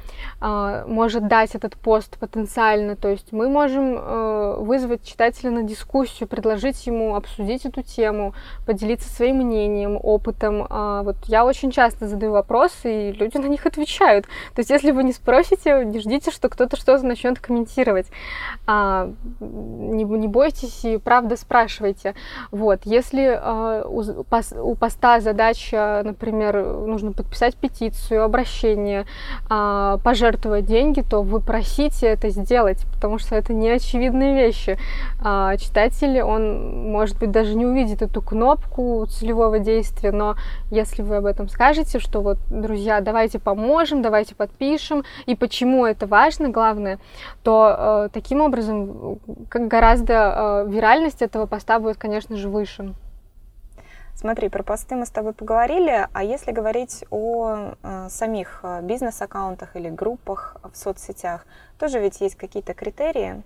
э, 0.41 0.85
может 0.87 1.27
дать 1.29 1.55
этот 1.55 1.77
пост 1.77 2.19
потенциально. 2.19 2.97
То 2.97 3.09
есть 3.09 3.33
мы 3.33 3.49
можем 3.49 3.97
э, 3.97 4.57
вызвать 4.59 5.05
читателя 5.05 5.51
на 5.51 5.63
дискуссию, 5.63 6.29
предложить 6.29 6.87
ему 6.87 7.15
обсудить 7.15 7.65
эту 7.65 7.83
тему, 7.83 8.35
поделиться 8.67 9.11
своим 9.11 9.37
мнением, 9.39 9.99
опытом. 10.01 10.67
Э, 10.69 11.03
вот 11.05 11.17
я 11.27 11.45
очень 11.45 11.71
часто 11.71 12.09
задаю 12.09 12.33
вопросы, 12.33 13.11
и 13.11 13.13
люди 13.13 13.37
на 13.39 13.47
них 13.47 13.67
отвечают. 13.67 14.27
То 14.55 14.61
есть 14.61 14.71
если 14.71 14.91
вы 14.91 15.05
не 15.05 15.13
спросите, 15.13 15.85
не 15.85 16.01
ждите, 16.01 16.31
что 16.31 16.49
кто-то 16.49 16.77
что-то 16.77 17.07
начнет 17.07 17.39
комментировать. 17.39 18.07
А, 18.67 19.11
не, 19.41 20.05
не 20.05 20.29
бойтесь 20.29 20.85
и 20.85 20.99
правда 20.99 21.37
спрашивайте. 21.37 22.15
Вот, 22.51 22.81
если 22.85 23.23
э, 23.23 23.85
у, 23.87 24.03
у 24.71 24.75
поста 24.75 25.21
задача, 25.23 26.03
например, 26.05 26.63
нужно 26.63 27.13
подписать 27.13 27.57
петицию, 27.57 28.25
обращение, 28.25 29.07
а, 29.49 29.99
пожертвовать 30.05 30.67
деньги, 30.67 31.01
то 31.01 31.23
вы 31.23 31.41
просите 31.41 32.07
это 32.07 32.29
сделать, 32.29 32.85
потому 32.93 33.19
что 33.19 33.35
это 33.35 33.55
не 33.55 33.71
очевидные 33.71 34.35
вещи. 34.35 34.79
А, 35.23 35.57
читатель, 35.57 36.21
он, 36.21 36.91
может 36.91 37.19
быть, 37.19 37.31
даже 37.31 37.55
не 37.55 37.65
увидит 37.65 38.03
эту 38.03 38.21
кнопку 38.21 39.07
целевого 39.07 39.59
действия, 39.59 40.13
но 40.13 40.37
если 40.71 41.03
вы 41.03 41.17
об 41.17 41.27
этом 41.27 41.49
скажете, 41.49 41.99
что 41.99 42.21
вот, 42.21 42.39
друзья, 42.51 43.01
давайте 43.01 43.39
поможем, 43.39 44.03
давайте 44.03 44.35
подпишем, 44.35 45.05
и 45.27 45.35
почему 45.35 45.87
это 45.87 46.07
важно, 46.07 46.51
главное, 46.51 46.99
то 47.43 48.07
э, 48.07 48.09
таким 48.13 48.41
образом 48.41 49.19
как 49.49 49.69
гораздо 49.69 50.65
э, 50.67 50.71
виральность 50.71 51.23
этого 51.23 51.47
поста 51.47 51.79
будет, 51.79 51.97
конечно 51.97 52.37
же, 52.37 52.49
выше. 52.49 52.95
Смотри, 54.23 54.49
про 54.49 54.63
посты 54.63 54.95
мы 54.95 55.05
с 55.05 55.11
тобой 55.11 55.33
поговорили, 55.33 56.07
а 56.13 56.23
если 56.23 56.53
говорить 56.53 57.05
о 57.11 57.75
э, 57.83 58.07
самих 58.09 58.61
э, 58.63 58.81
бизнес-аккаунтах 58.81 59.75
или 59.75 59.91
группах 59.91 60.59
в 60.63 60.77
соцсетях, 60.77 61.45
тоже 61.77 61.99
ведь 61.99 62.21
есть 62.21 62.37
какие-то 62.37 62.73
критерии, 62.73 63.43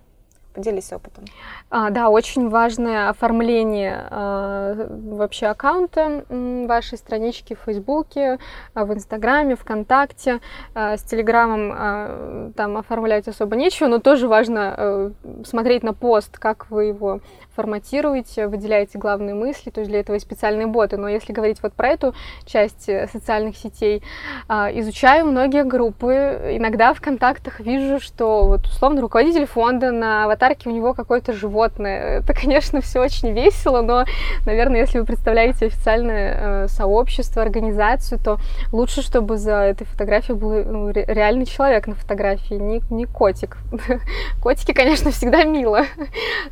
Поделись 0.57 0.91
опытом. 0.91 1.25
А, 1.69 1.91
да, 1.91 2.09
очень 2.09 2.49
важное 2.49 3.09
оформление 3.09 4.07
а, 4.09 4.87
вообще 4.89 5.45
аккаунта 5.45 6.25
вашей 6.29 6.97
странички 6.97 7.53
в 7.53 7.59
Фейсбуке, 7.65 8.39
а, 8.73 8.85
в 8.85 8.91
Инстаграме, 8.91 9.55
ВКонтакте. 9.55 10.39
А, 10.73 10.97
с 10.97 11.03
Телеграмом 11.03 11.71
а, 11.75 12.51
там 12.55 12.75
оформлять 12.75 13.27
особо 13.27 13.55
нечего, 13.55 13.87
но 13.87 13.99
тоже 13.99 14.27
важно 14.27 14.73
а, 14.75 15.11
смотреть 15.45 15.83
на 15.83 15.93
пост, 15.93 16.39
как 16.39 16.71
вы 16.71 16.85
его 16.85 17.19
форматируете, 17.57 18.47
выделяете 18.47 18.99
главные 18.99 19.33
мысли, 19.33 19.71
то 19.71 19.79
есть 19.79 19.89
для 19.89 20.01
этого 20.01 20.13
есть 20.13 20.27
специальные 20.27 20.67
боты. 20.67 20.97
Но 20.97 21.09
если 21.09 21.33
говорить 21.33 21.57
вот 21.63 21.73
про 21.73 21.87
эту 21.87 22.13
часть 22.45 22.87
э, 22.87 23.07
социальных 23.11 23.57
сетей, 23.57 24.03
а, 24.47 24.69
изучаю 24.71 25.25
многие 25.25 25.63
группы, 25.63 26.53
иногда 26.53 26.93
в 26.93 27.01
контактах 27.01 27.59
вижу, 27.59 27.99
что 27.99 28.45
вот 28.45 28.67
условно 28.67 29.01
руководитель 29.01 29.47
фонда 29.47 29.91
на 29.91 30.25
аватарке 30.25 30.69
у 30.69 30.71
него 30.71 30.93
какое-то 30.93 31.33
животное. 31.33 32.19
Это, 32.19 32.33
конечно, 32.33 32.79
все 32.81 33.01
очень 33.01 33.31
весело, 33.31 33.81
но, 33.81 34.05
наверное, 34.45 34.81
если 34.81 34.99
вы 34.99 35.05
представляете 35.05 35.65
официальное 35.65 36.37
э, 36.39 36.67
сообщество, 36.67 37.41
организацию, 37.41 38.19
то 38.23 38.37
лучше, 38.71 39.01
чтобы 39.01 39.37
за 39.37 39.55
этой 39.55 39.85
фотографией 39.85 40.37
был 40.37 40.63
ну, 40.63 40.89
реальный 40.91 41.47
человек 41.47 41.87
на 41.87 41.95
фотографии, 41.95 42.53
не, 42.53 42.81
не 42.91 43.05
котик. 43.05 43.57
Котики, 44.43 44.73
конечно, 44.73 45.09
всегда 45.09 45.43
мило, 45.43 45.85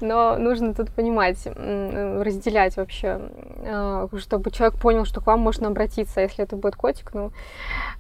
но 0.01 0.37
нужно 0.37 0.73
тут 0.73 0.94
понимать, 0.95 1.45
разделять 1.45 2.77
вообще 2.77 3.19
а, 3.67 4.07
чтобы 4.17 4.51
человек 4.51 4.79
понял, 4.79 5.05
что 5.05 5.21
к 5.21 5.27
вам 5.27 5.39
можно 5.39 5.67
обратиться. 5.67 6.21
Если 6.21 6.43
это 6.43 6.55
будет 6.55 6.75
котик, 6.75 7.13
ну, 7.13 7.31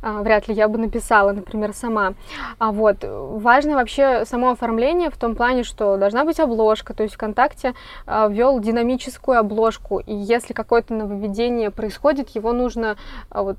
а, 0.01 0.21
вряд 0.21 0.47
ли 0.47 0.53
я 0.53 0.67
бы 0.67 0.77
написала, 0.77 1.31
например, 1.31 1.73
сама. 1.73 2.13
А 2.59 2.71
вот 2.71 2.97
важно 3.01 3.75
вообще 3.75 4.25
само 4.25 4.51
оформление 4.51 5.09
в 5.09 5.17
том 5.17 5.35
плане, 5.35 5.63
что 5.63 5.97
должна 5.97 6.23
быть 6.23 6.39
обложка, 6.39 6.93
то 6.93 7.03
есть 7.03 7.15
ВКонтакте 7.15 7.73
а, 8.05 8.27
ввел 8.27 8.59
динамическую 8.59 9.39
обложку, 9.39 9.99
и 9.99 10.13
если 10.13 10.53
какое-то 10.53 10.93
нововведение 10.93 11.71
происходит, 11.71 12.29
его 12.29 12.53
нужно 12.53 12.97
вот, 13.29 13.57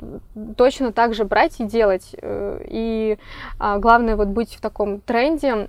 точно 0.57 0.93
так 0.93 1.15
же 1.15 1.25
брать 1.25 1.61
и 1.61 1.65
делать. 1.65 2.15
Э, 2.21 2.61
и 2.65 3.19
главное 3.59 4.17
вот 4.17 4.29
быть 4.29 4.55
в 4.55 4.61
таком 4.61 5.01
тренде 5.01 5.67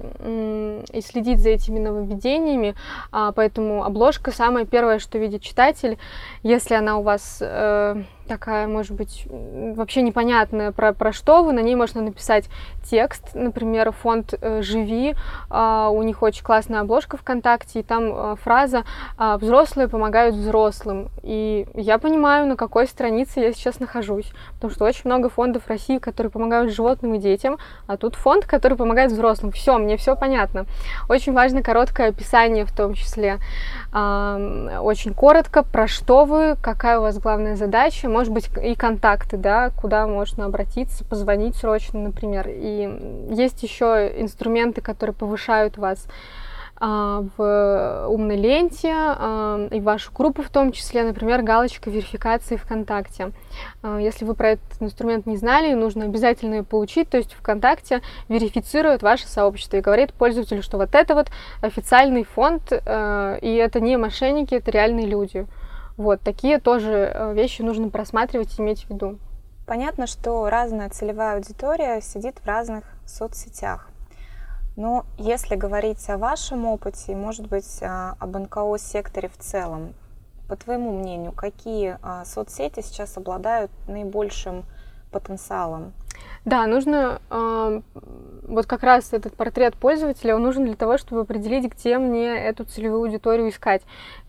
и 0.92 1.02
следить 1.02 1.40
за 1.40 1.50
этими 1.50 1.80
нововведениями, 1.80 2.76
поэтому 3.12 3.57
обложка 3.58 4.32
самое 4.32 4.66
первое, 4.66 5.00
что 5.00 5.18
видит 5.18 5.42
читатель, 5.42 5.98
если 6.44 6.76
она 6.76 6.98
у 6.98 7.04
вас 7.04 7.40
э, 7.42 8.04
такая, 8.28 8.68
может 8.68 8.94
быть, 8.94 9.26
вообще 9.28 10.02
непонятная 10.02 10.72
про, 10.72 10.94
про 10.94 11.12
что 11.12 11.44
вы, 11.44 11.54
на 11.54 11.62
ней 11.62 11.76
можно 11.76 12.02
написать 12.02 12.46
текст, 12.90 13.34
например, 13.34 13.92
фонд 13.92 14.34
э, 14.40 14.62
«Живи», 14.62 15.16
э, 15.50 15.88
у 15.92 16.04
них 16.04 16.22
очень 16.22 16.44
классная 16.44 16.82
обложка 16.82 17.18
ВКонтакте, 17.18 17.80
и 17.80 17.84
там 17.84 18.04
э, 18.14 18.36
фраза 18.42 18.84
э, 19.18 19.38
«Взрослые 19.40 19.88
помогают 19.88 20.36
взрослым». 20.36 21.10
И 21.24 21.68
я 21.74 21.98
понимаю, 21.98 22.48
на 22.48 22.56
какой 22.56 22.88
странице 22.88 23.40
я 23.40 23.54
сейчас 23.54 23.80
нахожусь, 23.80 24.32
потому 24.56 24.72
что 24.72 24.86
очень 24.86 25.02
много 25.06 25.30
фондов 25.30 25.64
в 25.64 25.70
России, 25.70 25.98
которые 25.98 26.32
помогают 26.32 26.72
животным 26.72 27.16
и 27.16 27.20
детям, 27.20 27.58
а 27.88 27.98
тут 27.98 28.16
фонд, 28.16 28.46
который 28.46 28.78
помогает 28.78 29.12
взрослым. 29.12 29.52
Все, 29.52 29.78
мне 29.78 29.98
все 29.98 30.16
понятно. 30.16 30.66
Очень 31.10 31.34
важно 31.34 31.64
короткое 31.64 32.10
описание 32.10 32.66
в 32.66 32.76
том 32.76 32.94
числе. 32.94 33.40
Очень 33.90 35.14
коротко, 35.14 35.64
про 35.64 35.88
что 35.88 36.26
вы, 36.26 36.58
какая 36.62 37.00
у 37.00 37.04
вас 37.04 37.18
главная 37.20 37.56
задача, 37.56 38.10
может 38.10 38.34
быть, 38.34 38.50
и 38.62 38.76
контакты, 38.76 39.38
да, 39.38 39.70
куда 39.70 40.06
можно 40.08 40.46
обратиться, 40.46 41.06
позвонить 41.06 41.56
срочно, 41.56 42.00
например. 42.00 42.48
И 42.50 43.28
есть 43.32 43.64
еще 43.64 44.12
инструменты, 44.18 44.82
которые 44.82 45.16
повышают 45.16 45.78
вас 45.78 46.06
в 46.80 48.08
умной 48.10 48.36
ленте 48.36 48.94
а, 48.94 49.68
и 49.72 49.80
вашу 49.80 50.12
группу 50.14 50.44
в 50.44 50.50
том 50.50 50.72
числе, 50.72 51.04
например, 51.04 51.42
галочка 51.42 51.90
верификации 51.90 52.56
ВКонтакте. 52.56 53.32
А, 53.82 54.00
если 54.00 54.26
вы 54.26 54.36
про 54.36 54.52
этот 54.52 54.82
инструмент 54.82 55.26
не 55.26 55.38
знали, 55.38 55.74
нужно 55.74 56.06
обязательно 56.06 56.56
ее 56.56 56.64
получить, 56.64 57.10
то 57.10 57.18
есть 57.18 57.34
ВКонтакте 57.34 58.02
верифицирует 58.30 59.02
ваше 59.02 59.28
сообщество 59.28 59.78
и 59.78 59.82
говорит 59.82 60.14
пользователю, 60.14 60.62
что 60.62 60.78
вот 60.78 60.94
это 60.94 61.16
вот 61.16 61.30
официальный 61.62 62.24
фонд, 62.24 62.72
и 62.72 62.76
это 62.76 63.80
не 63.80 63.98
мошенники, 63.98 64.56
это 64.56 64.72
реальные 64.72 65.08
люди. 65.08 65.48
Вот, 65.98 66.22
такие 66.22 66.60
тоже 66.60 67.12
э, 67.12 67.34
вещи 67.34 67.64
нужно 67.64 67.90
просматривать 67.90 68.58
и 68.58 68.62
иметь 68.62 68.84
в 68.84 68.90
виду. 68.92 69.18
Понятно, 69.66 70.06
что 70.06 70.48
разная 70.48 70.90
целевая 70.90 71.36
аудитория 71.36 72.02
сидит 72.02 72.38
в 72.38 72.46
разных 72.46 72.84
соцсетях. 73.06 73.90
Но 74.78 75.06
если 75.18 75.56
говорить 75.56 76.08
о 76.08 76.20
вашем 76.20 76.66
опыте, 76.66 77.16
может 77.16 77.48
быть, 77.48 77.80
а, 77.82 78.16
об 78.20 78.38
НКО-секторе 78.38 79.28
в 79.28 79.38
целом, 79.38 79.96
по 80.48 80.56
твоему 80.56 81.00
мнению, 81.00 81.32
какие 81.32 81.98
а, 82.04 82.24
соцсети 82.26 82.82
сейчас 82.82 83.18
обладают 83.18 83.72
наибольшим 83.88 84.66
потенциалом? 85.12 85.94
Да, 86.46 86.66
нужно 86.68 87.22
э, 87.30 87.82
вот 88.48 88.66
как 88.66 88.84
раз 88.84 89.14
этот 89.14 89.36
портрет 89.36 89.76
пользователя, 89.76 90.36
он 90.36 90.44
нужен 90.44 90.66
для 90.66 90.76
того, 90.76 90.98
чтобы 90.98 91.22
определить, 91.22 91.72
где 91.72 91.98
мне 91.98 92.38
эту 92.38 92.64
целевую 92.64 93.02
аудиторию 93.02 93.50
искать, 93.50 93.82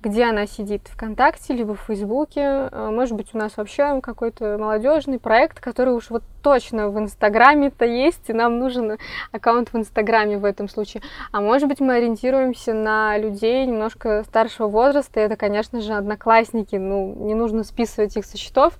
где 0.02 0.24
она 0.24 0.46
сидит, 0.46 0.88
ВКонтакте, 0.88 1.54
либо 1.54 1.74
в 1.74 1.80
Фейсбуке, 1.82 2.68
может 2.72 3.16
быть, 3.16 3.34
у 3.34 3.38
нас 3.38 3.56
вообще 3.56 4.00
какой-то 4.02 4.58
молодежный 4.58 5.18
проект, 5.18 5.60
который 5.60 5.94
уж 5.94 6.10
вот 6.10 6.22
точно 6.42 6.88
в 6.90 6.98
Инстаграме-то 6.98 7.84
есть, 7.84 8.28
и 8.28 8.32
нам 8.32 8.58
нужен 8.58 8.98
аккаунт 9.32 9.72
в 9.72 9.76
Инстаграме 9.76 10.38
в 10.38 10.44
этом 10.44 10.68
случае. 10.68 11.02
А 11.32 11.40
может 11.40 11.68
быть, 11.68 11.80
мы 11.80 11.94
ориентируемся 11.94 12.74
на 12.74 13.16
людей 13.18 13.66
немножко 13.66 14.24
старшего 14.24 14.68
возраста, 14.68 15.20
и 15.20 15.22
это, 15.22 15.36
конечно 15.36 15.80
же, 15.80 15.94
одноклассники, 15.94 16.76
ну, 16.76 17.14
не 17.18 17.34
нужно 17.34 17.64
списывать 17.64 18.16
их 18.16 18.24
со 18.24 18.36
счетов. 18.36 18.74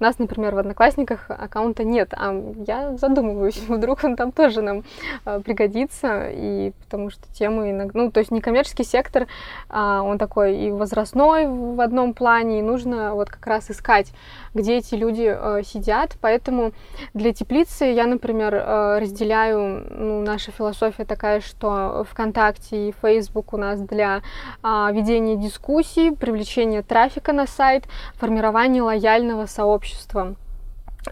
У 0.00 0.02
нас, 0.02 0.18
например, 0.18 0.54
в 0.54 0.58
Одноклассниках 0.58 1.26
аккаунта 1.28 1.84
нет, 1.84 2.12
а 2.12 2.34
я 2.66 2.96
задумываюсь, 2.96 3.58
вдруг 3.68 4.04
он 4.04 4.16
там 4.16 4.32
тоже 4.32 4.62
нам 4.62 4.84
э, 5.24 5.40
пригодится, 5.40 6.28
и 6.30 6.72
потому 6.84 7.10
что 7.10 7.22
темы 7.32 7.70
иногда, 7.70 8.00
ну, 8.00 8.10
то 8.10 8.20
есть 8.20 8.30
некоммерческий 8.30 8.84
сектор, 8.84 9.26
э, 9.68 9.76
он 9.76 10.18
такой 10.18 10.56
и 10.56 10.70
возрастной 10.70 11.46
в 11.46 11.80
одном 11.80 12.14
плане, 12.14 12.60
и 12.60 12.62
нужно 12.62 13.14
вот 13.14 13.28
как 13.28 13.46
раз 13.46 13.70
искать, 13.70 14.12
где 14.54 14.78
эти 14.78 14.94
люди 14.94 15.34
э, 15.34 15.62
сидят, 15.64 16.16
поэтому 16.20 16.72
для 17.14 17.32
теплицы 17.32 17.84
я, 17.84 18.06
например, 18.06 18.54
э, 18.54 18.98
разделяю, 19.00 19.86
ну, 19.90 20.22
наша 20.22 20.52
философия 20.52 21.04
такая, 21.04 21.40
что 21.40 22.06
ВКонтакте 22.10 22.88
и 22.88 22.94
Facebook 23.02 23.52
у 23.52 23.56
нас 23.56 23.80
для 23.80 24.22
э, 24.62 24.88
ведения 24.92 25.36
дискуссий, 25.36 26.10
привлечения 26.10 26.82
трафика 26.82 27.32
на 27.32 27.46
сайт, 27.46 27.84
формирования 28.16 28.82
лояльного 28.82 29.46
сообщества. 29.46 30.36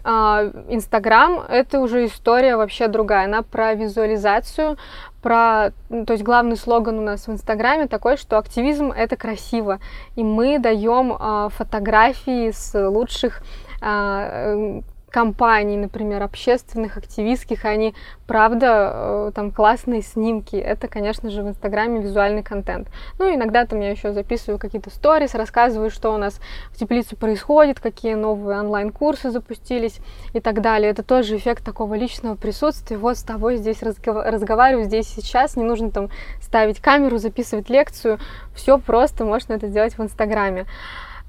А, 0.03 0.43
Инстаграм— 0.69 1.43
это 1.49 1.79
уже 1.79 2.05
история 2.05 2.55
вообще 2.55 2.87
другая. 2.87 3.25
Она 3.25 3.41
про 3.41 3.73
визуализацию, 3.73 4.77
про... 5.21 5.71
Ну, 5.89 6.05
то 6.05 6.13
есть 6.13 6.23
главный 6.23 6.57
слоган 6.57 6.99
у 6.99 7.01
нас 7.01 7.27
в 7.27 7.31
Инстаграме 7.31 7.87
такой, 7.87 8.17
что 8.17 8.37
активизм— 8.37 8.91
это 8.95 9.15
красиво. 9.15 9.79
И 10.15 10.23
мы 10.23 10.59
даем 10.59 11.15
а, 11.19 11.49
фотографии 11.49 12.51
с 12.51 12.73
лучших 12.89 13.41
а, 13.81 14.81
компаний, 15.11 15.77
например, 15.77 16.23
общественных, 16.23 16.97
активистских, 16.97 17.65
они, 17.65 17.93
правда, 18.25 18.91
э, 18.93 19.31
там 19.35 19.51
классные 19.51 20.01
снимки. 20.01 20.55
Это, 20.55 20.87
конечно 20.87 21.29
же, 21.29 21.43
в 21.43 21.49
Инстаграме 21.49 22.01
визуальный 22.01 22.43
контент. 22.43 22.87
Ну, 23.19 23.33
иногда 23.33 23.65
там 23.65 23.81
я 23.81 23.91
еще 23.91 24.13
записываю 24.13 24.57
какие-то 24.57 24.89
сторис, 24.89 25.35
рассказываю, 25.35 25.91
что 25.91 26.13
у 26.13 26.17
нас 26.17 26.39
в 26.71 26.77
теплице 26.77 27.15
происходит, 27.15 27.79
какие 27.79 28.15
новые 28.15 28.59
онлайн-курсы 28.59 29.29
запустились 29.29 29.99
и 30.33 30.39
так 30.39 30.61
далее. 30.61 30.89
Это 30.89 31.03
тоже 31.03 31.35
эффект 31.35 31.63
такого 31.63 31.93
личного 31.95 32.35
присутствия. 32.35 32.97
Вот 32.97 33.17
с 33.17 33.23
тобой 33.23 33.57
здесь 33.57 33.83
разгов... 33.83 34.25
разговариваю, 34.25 34.85
здесь 34.85 35.07
сейчас, 35.07 35.57
не 35.57 35.63
нужно 35.63 35.91
там 35.91 36.09
ставить 36.39 36.79
камеру, 36.79 37.17
записывать 37.17 37.69
лекцию. 37.69 38.17
Все 38.55 38.77
просто, 38.77 39.25
можно 39.25 39.53
это 39.53 39.67
сделать 39.67 39.97
в 39.97 40.01
Инстаграме. 40.01 40.65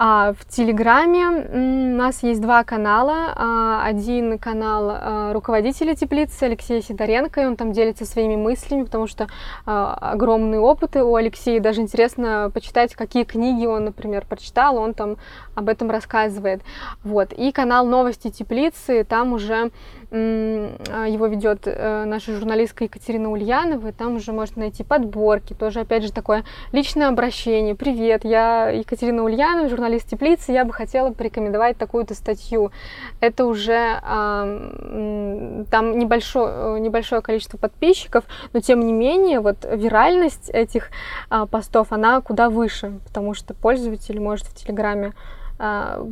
А 0.05 0.33
в 0.33 0.45
Телеграме 0.47 1.29
у 1.29 1.97
нас 1.97 2.25
есть 2.25 2.41
два 2.41 2.65
канала. 2.65 3.33
А, 3.37 3.85
один 3.85 4.37
канал 4.37 4.91
а, 4.91 5.33
руководителя 5.33 5.95
теплицы 5.95 6.43
Алексея 6.43 6.83
Сидоренко, 6.83 7.41
и 7.41 7.47
он 7.47 7.55
там 7.55 7.71
делится 7.71 8.05
своими 8.05 8.35
мыслями, 8.35 8.83
потому 8.83 9.07
что 9.07 9.29
а, 9.65 9.95
огромные 9.95 10.59
опыты 10.59 11.05
у 11.05 11.15
Алексея. 11.15 11.61
Даже 11.61 11.83
интересно 11.83 12.51
почитать, 12.53 12.97
какие 12.97 13.23
книги 13.23 13.65
он, 13.65 13.85
например, 13.85 14.27
прочитал, 14.29 14.77
он 14.77 14.93
там 14.93 15.19
об 15.55 15.69
этом 15.69 15.88
рассказывает. 15.88 16.62
Вот. 17.05 17.33
И 17.33 17.53
канал 17.53 17.87
новости 17.87 18.29
теплицы, 18.29 19.05
там 19.05 19.33
уже 19.33 19.71
его 20.12 21.27
ведет 21.27 21.62
э, 21.64 22.05
наша 22.05 22.33
журналистка 22.33 22.85
Екатерина 22.85 23.31
Ульянова, 23.31 23.88
и 23.88 23.92
там 23.92 24.16
уже 24.16 24.33
можно 24.33 24.61
найти 24.61 24.85
подборки, 24.85 25.55
тоже, 25.55 25.81
опять 25.81 26.03
же, 26.03 26.12
такое 26.12 26.44
личное 26.72 27.09
обращение. 27.09 27.75
Привет, 27.75 28.25
я 28.25 28.68
Екатерина 28.68 29.25
Ульянова, 29.25 29.68
журналист 29.68 30.09
Теплицы, 30.09 30.53
я 30.53 30.64
бы 30.66 30.72
хотела 30.72 31.12
порекомендовать 31.12 31.79
такую-то 31.79 32.14
статью. 32.14 32.72
Это 33.20 33.46
уже 33.46 34.01
там 34.03 35.98
небольшое, 35.98 36.81
небольшое 36.81 37.22
количество 37.22 37.57
подписчиков, 37.57 38.25
но 38.53 38.61
тем 38.61 38.81
не 38.81 38.92
менее, 38.92 39.40
вот 39.40 39.64
виральность 39.64 40.51
этих 40.51 40.90
а, 41.31 41.46
постов, 41.46 41.92
она 41.92 42.20
куда 42.20 42.51
выше, 42.51 42.98
потому 43.07 43.35
что 43.35 43.55
пользователь 43.55 44.20
может 44.20 44.46
в 44.46 44.55
Телеграме 44.55 45.09
а, 45.09 45.42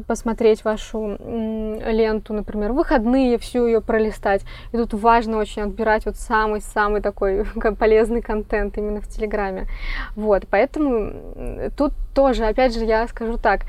посмотреть 0.07 0.65
вашу 0.65 1.17
ленту, 1.19 2.33
например, 2.33 2.73
выходные, 2.73 3.37
всю 3.39 3.67
ее 3.67 3.81
пролистать. 3.81 4.43
И 4.71 4.77
тут 4.77 4.95
важно 4.95 5.39
очень 5.39 5.63
отбирать 5.63 6.07
вот 6.07 6.17
самый-самый 6.17 7.01
такой 7.01 7.45
полезный 7.79 8.23
контент 8.23 8.79
именно 8.79 9.01
в 9.01 9.09
Телеграме. 9.09 9.67
Вот, 10.15 10.45
поэтому 10.49 11.71
тут 11.77 11.93
тоже, 12.15 12.45
опять 12.45 12.75
же, 12.75 12.85
я 12.85 13.09
скажу 13.09 13.39
так, 13.39 13.63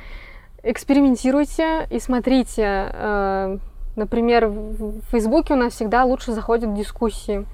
экспериментируйте 0.64 1.88
и 1.90 2.00
смотрите. 2.00 2.64
А, 2.66 3.58
например, 3.96 4.48
в 4.48 5.02
Фейсбуке 5.12 5.54
у 5.54 5.58
нас 5.58 5.74
всегда 5.74 6.04
лучше 6.04 6.32
заходят 6.32 6.74
дискуссии. 6.76 7.46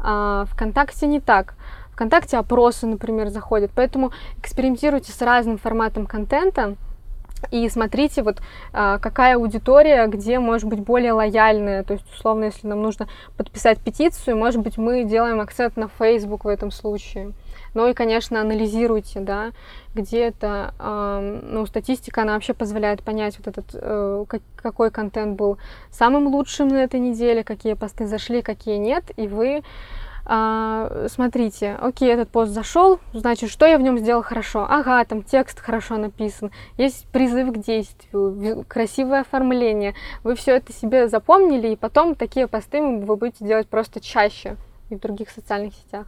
А 0.00 0.44
ВКонтакте 0.46 1.06
не 1.06 1.20
так. 1.20 1.54
ВКонтакте 1.92 2.38
опросы, 2.38 2.86
например, 2.86 3.28
заходят. 3.28 3.72
Поэтому 3.74 4.12
экспериментируйте 4.40 5.12
с 5.12 5.20
разным 5.20 5.58
форматом 5.58 6.06
контента, 6.06 6.76
и 7.50 7.68
смотрите, 7.68 8.22
вот 8.22 8.40
а, 8.72 8.98
какая 8.98 9.36
аудитория, 9.36 10.06
где 10.06 10.38
может 10.38 10.68
быть 10.68 10.80
более 10.80 11.12
лояльная. 11.12 11.82
То 11.84 11.94
есть, 11.94 12.04
условно, 12.12 12.44
если 12.44 12.66
нам 12.66 12.82
нужно 12.82 13.08
подписать 13.36 13.78
петицию, 13.78 14.36
может 14.36 14.60
быть, 14.60 14.76
мы 14.76 15.04
делаем 15.04 15.40
акцент 15.40 15.76
на 15.76 15.88
Facebook 15.88 16.44
в 16.44 16.48
этом 16.48 16.70
случае. 16.70 17.32
Ну 17.74 17.86
и, 17.86 17.94
конечно, 17.94 18.40
анализируйте, 18.40 19.20
да, 19.20 19.50
где 19.94 20.24
это, 20.24 20.74
э, 20.78 21.40
ну, 21.42 21.66
статистика, 21.66 22.22
она 22.22 22.34
вообще 22.34 22.54
позволяет 22.54 23.02
понять 23.02 23.38
вот 23.38 23.46
этот, 23.46 23.66
э, 23.74 24.24
как, 24.26 24.42
какой 24.56 24.90
контент 24.90 25.36
был 25.36 25.58
самым 25.90 26.28
лучшим 26.28 26.68
на 26.68 26.82
этой 26.82 26.98
неделе, 26.98 27.44
какие 27.44 27.74
посты 27.74 28.06
зашли, 28.06 28.42
какие 28.42 28.76
нет, 28.76 29.04
и 29.16 29.28
вы 29.28 29.62
а, 30.30 31.06
смотрите, 31.08 31.74
окей, 31.80 32.12
этот 32.12 32.28
пост 32.28 32.52
зашел, 32.52 33.00
значит, 33.14 33.48
что 33.48 33.64
я 33.64 33.78
в 33.78 33.80
нем 33.80 33.96
сделал 33.96 34.22
хорошо? 34.22 34.66
Ага, 34.68 35.02
там 35.06 35.22
текст 35.22 35.58
хорошо 35.58 35.96
написан, 35.96 36.50
есть 36.76 37.06
призыв 37.06 37.50
к 37.50 37.56
действию, 37.56 38.62
красивое 38.68 39.22
оформление. 39.22 39.94
Вы 40.24 40.34
все 40.34 40.56
это 40.56 40.70
себе 40.74 41.08
запомнили, 41.08 41.68
и 41.68 41.76
потом 41.76 42.14
такие 42.14 42.46
посты 42.46 42.82
вы 42.82 43.16
будете 43.16 43.46
делать 43.46 43.68
просто 43.68 44.00
чаще 44.00 44.58
и 44.90 44.96
в 44.96 45.00
других 45.00 45.30
социальных 45.30 45.72
сетях. 45.72 46.06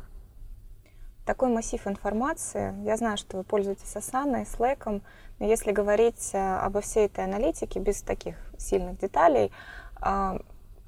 Такой 1.25 1.49
массив 1.49 1.87
информации. 1.87 2.75
Я 2.85 2.99
знаю, 2.99 3.17
что 3.17 3.39
вы 3.39 3.43
пользуетесь 3.43 3.97
Asana 3.97 4.45
Slack, 4.45 5.01
но 5.39 5.47
если 5.47 5.73
говорить 5.73 6.31
э, 6.35 6.57
обо 6.59 6.83
всей 6.83 7.07
этой 7.07 7.25
аналитике 7.25 7.81
без 7.81 8.03
таких 8.03 8.37
сильных 8.59 8.99
деталей, 8.99 9.51
а, 9.99 10.39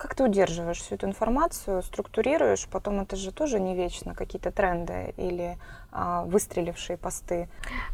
как 0.03 0.17
ты 0.17 0.25
удерживаешь 0.25 0.79
всю 0.79 0.97
эту 0.97 1.07
информацию, 1.07 1.83
структурируешь? 1.83 2.67
Потом 2.71 3.01
это 3.01 3.15
же 3.15 3.31
тоже 3.31 3.61
не 3.61 3.77
вечно 3.77 4.15
какие-то 4.15 4.51
тренды 4.51 5.15
или 5.17 5.57
а, 5.93 6.25
выстрелившие 6.25 6.97
посты. 6.97 7.49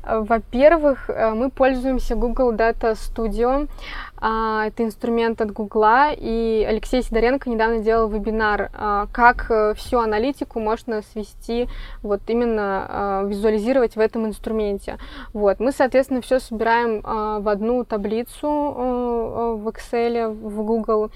Во-первых, 0.07 1.11
э, 1.11 1.31
мы 1.31 1.51
пользуемся 1.51 2.15
Google 2.15 2.55
Data 2.55 2.95
Studio. 2.95 3.69
А, 4.17 4.67
это 4.67 4.85
инструмент 4.85 5.41
от 5.41 5.53
Google, 5.53 6.15
и 6.17 6.65
Алексей 6.67 7.03
Сидоренко 7.03 7.51
недавно 7.51 7.81
делал 7.81 8.09
вебинар, 8.09 8.71
а, 8.73 9.07
как 9.13 9.51
э, 9.51 9.75
всю 9.75 9.99
аналитику 9.99 10.61
можно 10.61 11.03
свести, 11.03 11.69
вот 12.03 12.21
именно 12.29 12.87
а, 12.89 13.25
визуализировать 13.25 13.97
в 13.97 14.01
этом 14.01 14.27
инструменте. 14.27 14.99
Вот. 15.35 15.61
Мы, 15.61 15.73
соответственно, 15.73 16.23
все 16.23 16.41
собираем 16.41 17.03
в 17.03 17.49
одну 17.49 17.85
таблицу 17.85 18.47
э, 18.47 19.55
в 19.59 19.69
Excel, 19.69 20.33
в 20.33 20.63
Google, 20.63 21.11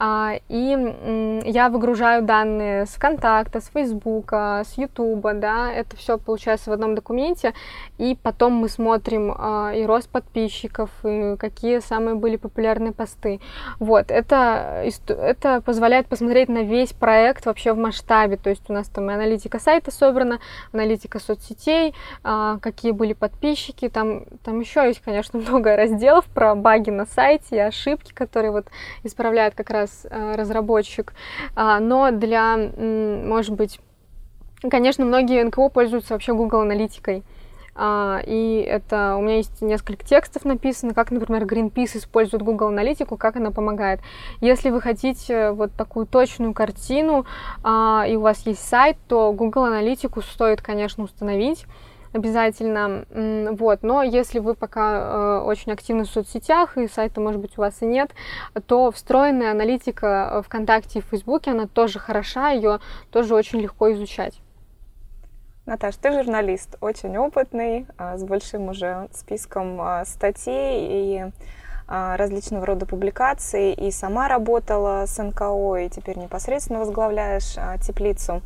и 0.00 1.42
я 1.44 1.68
выгружаю 1.68 2.22
данные 2.22 2.86
с 2.86 2.90
ВКонтакта, 2.90 3.60
с 3.60 3.68
Фейсбука, 3.68 4.62
с 4.66 4.76
Ютуба, 4.76 5.34
да, 5.34 5.72
это 5.72 5.96
все 5.96 6.18
получается 6.18 6.70
в 6.70 6.72
одном 6.72 6.94
документе, 6.94 7.54
и 7.98 8.16
потом 8.22 8.54
мы 8.54 8.68
смотрим 8.68 9.34
а, 9.36 9.72
и 9.74 9.84
рост 9.84 10.08
подписчиков, 10.08 10.90
и 11.04 11.36
какие 11.36 11.78
самые 11.78 12.16
были 12.16 12.36
популярные 12.36 12.92
посты. 12.92 13.40
Вот, 13.78 14.10
это, 14.10 14.84
это 15.08 15.60
позволяет 15.60 16.06
посмотреть 16.06 16.48
на 16.48 16.62
весь 16.62 16.92
проект 16.92 17.46
вообще 17.46 17.72
в 17.72 17.78
масштабе, 17.78 18.36
то 18.36 18.50
есть 18.50 18.68
у 18.68 18.72
нас 18.72 18.88
там 18.88 19.10
и 19.10 19.14
аналитика 19.14 19.58
сайта 19.58 19.90
собрана, 19.90 20.40
аналитика 20.72 21.18
соцсетей, 21.18 21.94
а, 22.22 22.58
какие 22.58 22.92
были 22.92 23.12
подписчики, 23.12 23.88
там, 23.88 24.24
там 24.42 24.60
еще 24.60 24.86
есть, 24.86 25.00
конечно, 25.00 25.38
много 25.48 25.76
разделов 25.76 26.24
про 26.26 26.54
баги 26.54 26.90
на 26.90 27.06
сайте, 27.06 27.56
и 27.56 27.58
ошибки, 27.58 28.12
которые 28.12 28.50
вот 28.50 28.66
исправляют 29.02 29.54
как 29.54 29.70
раз 29.70 29.83
э, 30.04 30.34
разработчик, 30.36 31.14
а, 31.54 31.80
но 31.80 32.10
для, 32.10 32.56
может 32.56 33.54
быть, 33.54 33.80
конечно, 34.70 35.04
многие 35.04 35.42
НКО 35.44 35.68
пользуются 35.68 36.14
вообще 36.14 36.34
Google 36.34 36.60
аналитикой. 36.60 37.22
А, 37.76 38.20
и 38.24 38.60
это 38.60 39.16
у 39.16 39.22
меня 39.22 39.36
есть 39.36 39.60
несколько 39.60 40.04
текстов 40.04 40.44
написано, 40.44 40.94
как, 40.94 41.10
например, 41.10 41.44
Greenpeace 41.44 41.98
использует 41.98 42.42
Google 42.42 42.68
аналитику, 42.68 43.16
как 43.16 43.36
она 43.36 43.50
помогает. 43.50 44.00
Если 44.40 44.70
вы 44.70 44.80
хотите 44.80 45.50
вот 45.50 45.72
такую 45.72 46.06
точную 46.06 46.54
картину, 46.54 47.26
а, 47.62 48.04
и 48.08 48.14
у 48.16 48.20
вас 48.20 48.46
есть 48.46 48.66
сайт, 48.66 48.96
то 49.08 49.32
Google 49.32 49.64
аналитику 49.64 50.22
стоит, 50.22 50.62
конечно, 50.62 51.02
установить 51.02 51.66
обязательно. 52.14 53.04
Вот. 53.56 53.82
Но 53.82 54.02
если 54.02 54.38
вы 54.38 54.54
пока 54.54 54.98
э, 54.98 55.38
очень 55.40 55.72
активны 55.72 56.04
в 56.04 56.08
соцсетях, 56.08 56.78
и 56.78 56.88
сайта, 56.88 57.20
может 57.20 57.40
быть, 57.40 57.58
у 57.58 57.60
вас 57.60 57.82
и 57.82 57.86
нет, 57.86 58.12
то 58.66 58.90
встроенная 58.90 59.50
аналитика 59.50 60.42
ВКонтакте 60.46 61.00
и 61.00 61.02
Фейсбуке, 61.02 61.50
она 61.50 61.66
тоже 61.66 61.98
хороша, 61.98 62.50
ее 62.50 62.80
тоже 63.10 63.34
очень 63.34 63.60
легко 63.60 63.92
изучать. 63.92 64.40
Наташ, 65.66 65.96
ты 65.96 66.12
журналист, 66.12 66.76
очень 66.82 67.16
опытный, 67.16 67.86
а, 67.96 68.18
с 68.18 68.22
большим 68.22 68.68
уже 68.68 69.08
списком 69.12 69.80
а, 69.80 70.04
статей 70.04 70.88
и 70.90 71.32
а, 71.88 72.18
различного 72.18 72.66
рода 72.66 72.84
публикаций, 72.84 73.72
и 73.72 73.90
сама 73.90 74.28
работала 74.28 75.06
с 75.06 75.22
НКО, 75.22 75.76
и 75.76 75.88
теперь 75.88 76.18
непосредственно 76.18 76.80
возглавляешь 76.80 77.56
теплицу. 77.80 78.42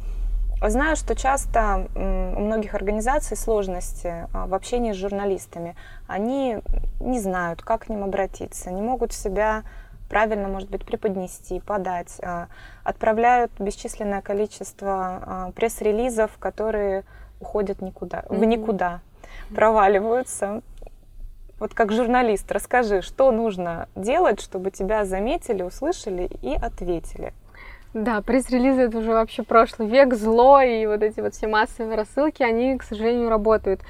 Знаю, 0.60 0.96
что 0.96 1.14
часто 1.14 1.88
у 1.94 2.40
многих 2.40 2.74
организаций 2.74 3.36
сложности 3.36 4.26
а, 4.32 4.46
в 4.46 4.54
общении 4.54 4.92
с 4.92 4.96
журналистами. 4.96 5.76
Они 6.08 6.58
не 6.98 7.20
знают, 7.20 7.62
как 7.62 7.82
к 7.82 7.88
ним 7.88 8.02
обратиться, 8.02 8.72
не 8.72 8.82
могут 8.82 9.12
себя 9.12 9.62
правильно, 10.08 10.48
может 10.48 10.68
быть, 10.68 10.84
преподнести, 10.84 11.60
подать. 11.60 12.18
А, 12.22 12.48
отправляют 12.82 13.52
бесчисленное 13.60 14.20
количество 14.20 15.22
а, 15.24 15.52
пресс-релизов, 15.52 16.32
которые 16.38 17.04
уходят 17.40 17.80
никуда, 17.80 18.20
mm-hmm. 18.20 18.38
в 18.38 18.44
никуда, 18.44 19.00
проваливаются. 19.54 20.62
Вот 21.60 21.74
как 21.74 21.92
журналист, 21.92 22.50
расскажи, 22.50 23.02
что 23.02 23.30
нужно 23.30 23.88
делать, 23.94 24.40
чтобы 24.40 24.70
тебя 24.70 25.04
заметили, 25.04 25.62
услышали 25.62 26.28
и 26.42 26.54
ответили. 26.54 27.32
Да, 27.94 28.20
пресс-релизы 28.20 28.82
это 28.82 28.98
уже 28.98 29.12
вообще 29.12 29.42
прошлый 29.42 29.88
век, 29.88 30.12
зло 30.12 30.60
и 30.60 30.84
вот 30.84 31.02
эти 31.02 31.20
вот 31.20 31.34
все 31.34 31.46
массовые 31.46 31.96
рассылки, 31.96 32.42
они, 32.42 32.76
к 32.76 32.82
сожалению, 32.82 33.30
работают. 33.30 33.80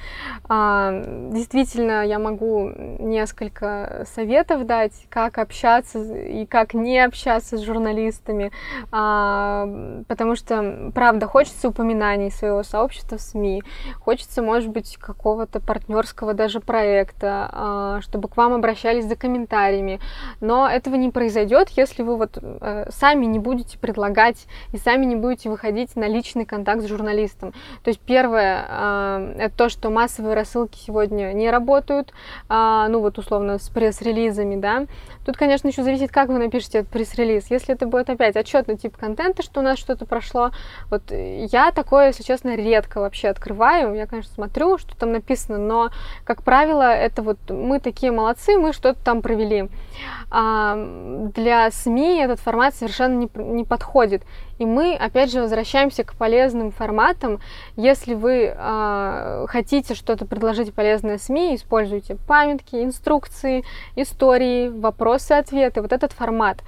А, 0.48 0.92
действительно, 1.32 2.06
я 2.06 2.20
могу 2.20 2.70
несколько 3.00 4.06
советов 4.14 4.66
дать, 4.66 4.92
как 5.08 5.38
общаться 5.38 5.98
и 6.14 6.46
как 6.46 6.74
не 6.74 7.00
общаться 7.00 7.56
с 7.56 7.61
журналистами, 7.61 8.52
а, 8.92 9.68
потому 10.06 10.37
что, 10.37 10.92
правда, 10.94 11.26
хочется 11.26 11.68
упоминаний 11.68 12.30
своего 12.30 12.62
сообщества 12.62 13.18
в 13.18 13.20
СМИ, 13.20 13.64
хочется, 13.98 14.42
может 14.42 14.68
быть, 14.70 14.96
какого-то 14.96 15.58
партнерского 15.58 16.34
даже 16.34 16.61
проекта, 16.61 17.50
а, 17.52 18.00
чтобы 18.02 18.28
к 18.28 18.37
вам 18.37 18.54
обращались 18.54 19.06
за 19.06 19.16
комментариями, 19.16 19.98
но 20.40 20.68
этого 20.68 20.94
не 20.94 21.11
произойдет, 21.11 21.70
если 21.70 22.04
вы 22.04 22.16
вот 22.16 22.38
э, 22.40 22.90
сами 22.92 23.26
не 23.26 23.40
будете 23.40 23.76
предлагать 23.88 24.46
и 24.72 24.77
сами 24.77 25.07
не 25.07 25.16
будете 25.16 25.48
выходить 25.48 25.96
на 25.96 26.07
личный 26.07 26.44
контакт 26.44 26.83
с 26.83 26.87
журналистом. 26.87 27.53
То 27.83 27.88
есть 27.88 28.01
первое, 28.01 28.66
э, 28.68 29.35
это 29.38 29.57
то, 29.57 29.68
что 29.70 29.88
массовые 29.88 30.35
рассылки 30.35 30.77
сегодня 30.77 31.33
не 31.33 31.51
работают, 31.51 32.12
э, 32.51 32.87
ну 32.90 33.01
вот 33.01 33.16
условно 33.16 33.59
с 33.59 33.70
пресс-релизами, 33.70 34.57
да. 34.57 34.85
Тут, 35.24 35.38
конечно, 35.38 35.68
еще 35.68 35.83
зависит, 35.83 36.12
как 36.12 36.29
вы 36.29 36.38
напишете 36.38 36.79
этот 36.79 36.92
пресс-релиз. 36.92 37.51
Если 37.51 37.74
это 37.74 37.87
будет 37.87 38.11
опять 38.11 38.37
отчетный 38.37 38.77
тип 38.77 38.96
контента, 38.96 39.42
что 39.42 39.61
у 39.61 39.62
нас 39.62 39.79
что-то 39.79 40.05
прошло, 40.05 40.51
вот 40.90 41.11
я 41.11 41.72
такое, 41.72 42.09
если 42.09 42.22
честно, 42.22 42.57
редко 42.57 43.01
вообще 43.01 43.29
открываю. 43.29 43.94
Я, 43.94 44.07
конечно, 44.07 44.33
смотрю, 44.35 44.77
что 44.77 44.94
там 44.96 45.12
написано, 45.12 45.57
но, 45.57 45.90
как 46.24 46.42
правило, 46.42 46.83
это 46.94 47.22
вот 47.22 47.38
мы 47.48 47.81
такие 47.81 48.12
молодцы, 48.12 48.59
мы 48.59 48.74
что-то 48.74 49.03
там 49.03 49.22
провели. 49.22 49.70
А 50.31 50.77
для 51.35 51.70
СМИ 51.70 52.18
этот 52.20 52.40
формат 52.40 52.74
совершенно 52.74 53.14
не, 53.14 53.31
не 53.35 53.64
подходит 53.64 53.77
подходит. 53.78 54.22
И 54.58 54.66
мы, 54.66 54.94
опять 54.94 55.30
же, 55.30 55.40
возвращаемся 55.40 56.02
к 56.02 56.14
полезным 56.14 56.72
форматам. 56.72 57.38
Если 57.76 58.14
вы 58.14 58.52
э, 58.54 59.46
хотите 59.48 59.94
что-то 59.94 60.26
предложить 60.26 60.74
полезное 60.74 61.18
СМИ, 61.18 61.54
используйте 61.54 62.16
памятки, 62.26 62.82
инструкции, 62.82 63.64
истории, 63.94 64.68
вопросы-ответы, 64.68 65.80
вот 65.80 65.92
этот 65.92 66.12
формат. 66.12 66.58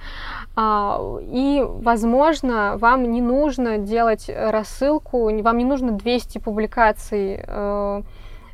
А, 0.55 1.01
и, 1.21 1.61
возможно, 1.65 2.77
вам 2.77 3.11
не 3.11 3.21
нужно 3.21 3.77
делать 3.77 4.29
рассылку, 4.33 5.29
вам 5.41 5.57
не 5.57 5.65
нужно 5.65 5.91
200 5.91 6.37
публикаций 6.37 7.41
э, 7.45 8.01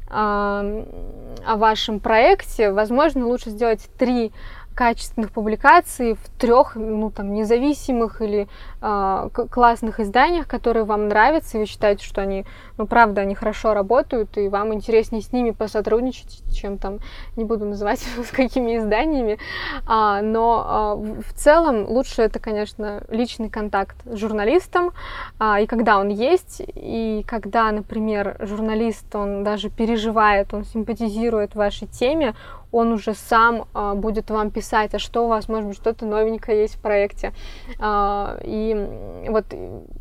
о 0.09 1.55
вашем 1.57 1.99
проекте, 1.99 2.71
возможно, 2.71 3.27
лучше 3.27 3.49
сделать 3.49 3.89
три 3.99 4.31
качественных 4.77 5.31
публикаций 5.31 6.13
в 6.13 6.29
трех, 6.39 6.75
ну, 6.75 7.09
там, 7.09 7.33
независимых 7.33 8.21
или 8.21 8.47
классных 8.79 9.99
изданиях, 9.99 10.47
которые 10.47 10.83
вам 10.83 11.07
нравятся, 11.07 11.57
и 11.57 11.61
вы 11.61 11.65
считаете, 11.65 12.05
что 12.05 12.21
они, 12.21 12.45
ну, 12.77 12.85
правда, 12.85 13.21
они 13.21 13.35
хорошо 13.35 13.73
работают, 13.73 14.37
и 14.37 14.47
вам 14.49 14.73
интереснее 14.73 15.21
с 15.21 15.31
ними 15.31 15.51
посотрудничать, 15.51 16.43
чем 16.53 16.77
там, 16.77 16.99
не 17.35 17.43
буду 17.43 17.65
называть 17.65 17.99
с 18.25 18.29
какими 18.31 18.77
изданиями, 18.77 19.39
а, 19.85 20.21
но 20.21 20.63
а, 20.65 20.95
в 20.95 21.33
целом 21.33 21.87
лучше 21.87 22.21
это, 22.21 22.39
конечно, 22.39 23.03
личный 23.09 23.49
контакт 23.49 23.97
с 24.05 24.17
журналистом, 24.17 24.91
а, 25.39 25.59
и 25.59 25.65
когда 25.65 25.97
он 25.97 26.09
есть, 26.09 26.61
и 26.75 27.23
когда, 27.27 27.71
например, 27.71 28.37
журналист, 28.39 29.15
он 29.15 29.43
даже 29.43 29.69
переживает, 29.69 30.53
он 30.53 30.65
симпатизирует 30.65 31.55
вашей 31.55 31.87
теме, 31.87 32.35
он 32.71 32.91
уже 32.91 33.13
сам 33.13 33.65
а, 33.73 33.95
будет 33.95 34.29
вам 34.29 34.51
писать, 34.51 34.93
а 34.93 34.99
что 34.99 35.25
у 35.25 35.27
вас, 35.27 35.47
может 35.47 35.67
быть, 35.67 35.77
что-то 35.77 36.05
новенькое 36.05 36.61
есть 36.61 36.75
в 36.75 36.81
проекте. 36.81 37.33
А, 37.79 38.37
и 38.43 38.66
вот 38.73 39.45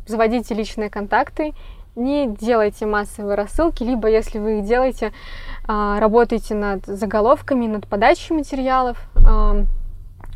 заводите 0.05 0.53
личные 0.53 0.89
контакты, 0.89 1.53
не 1.95 2.27
делайте 2.27 2.85
массовые 2.85 3.35
рассылки, 3.35 3.83
либо 3.83 4.07
если 4.07 4.39
вы 4.39 4.59
их 4.59 4.65
делаете, 4.65 5.13
а, 5.67 5.99
работайте 5.99 6.53
над 6.53 6.85
заголовками, 6.85 7.65
над 7.67 7.87
подачей 7.87 8.35
материалов. 8.35 8.97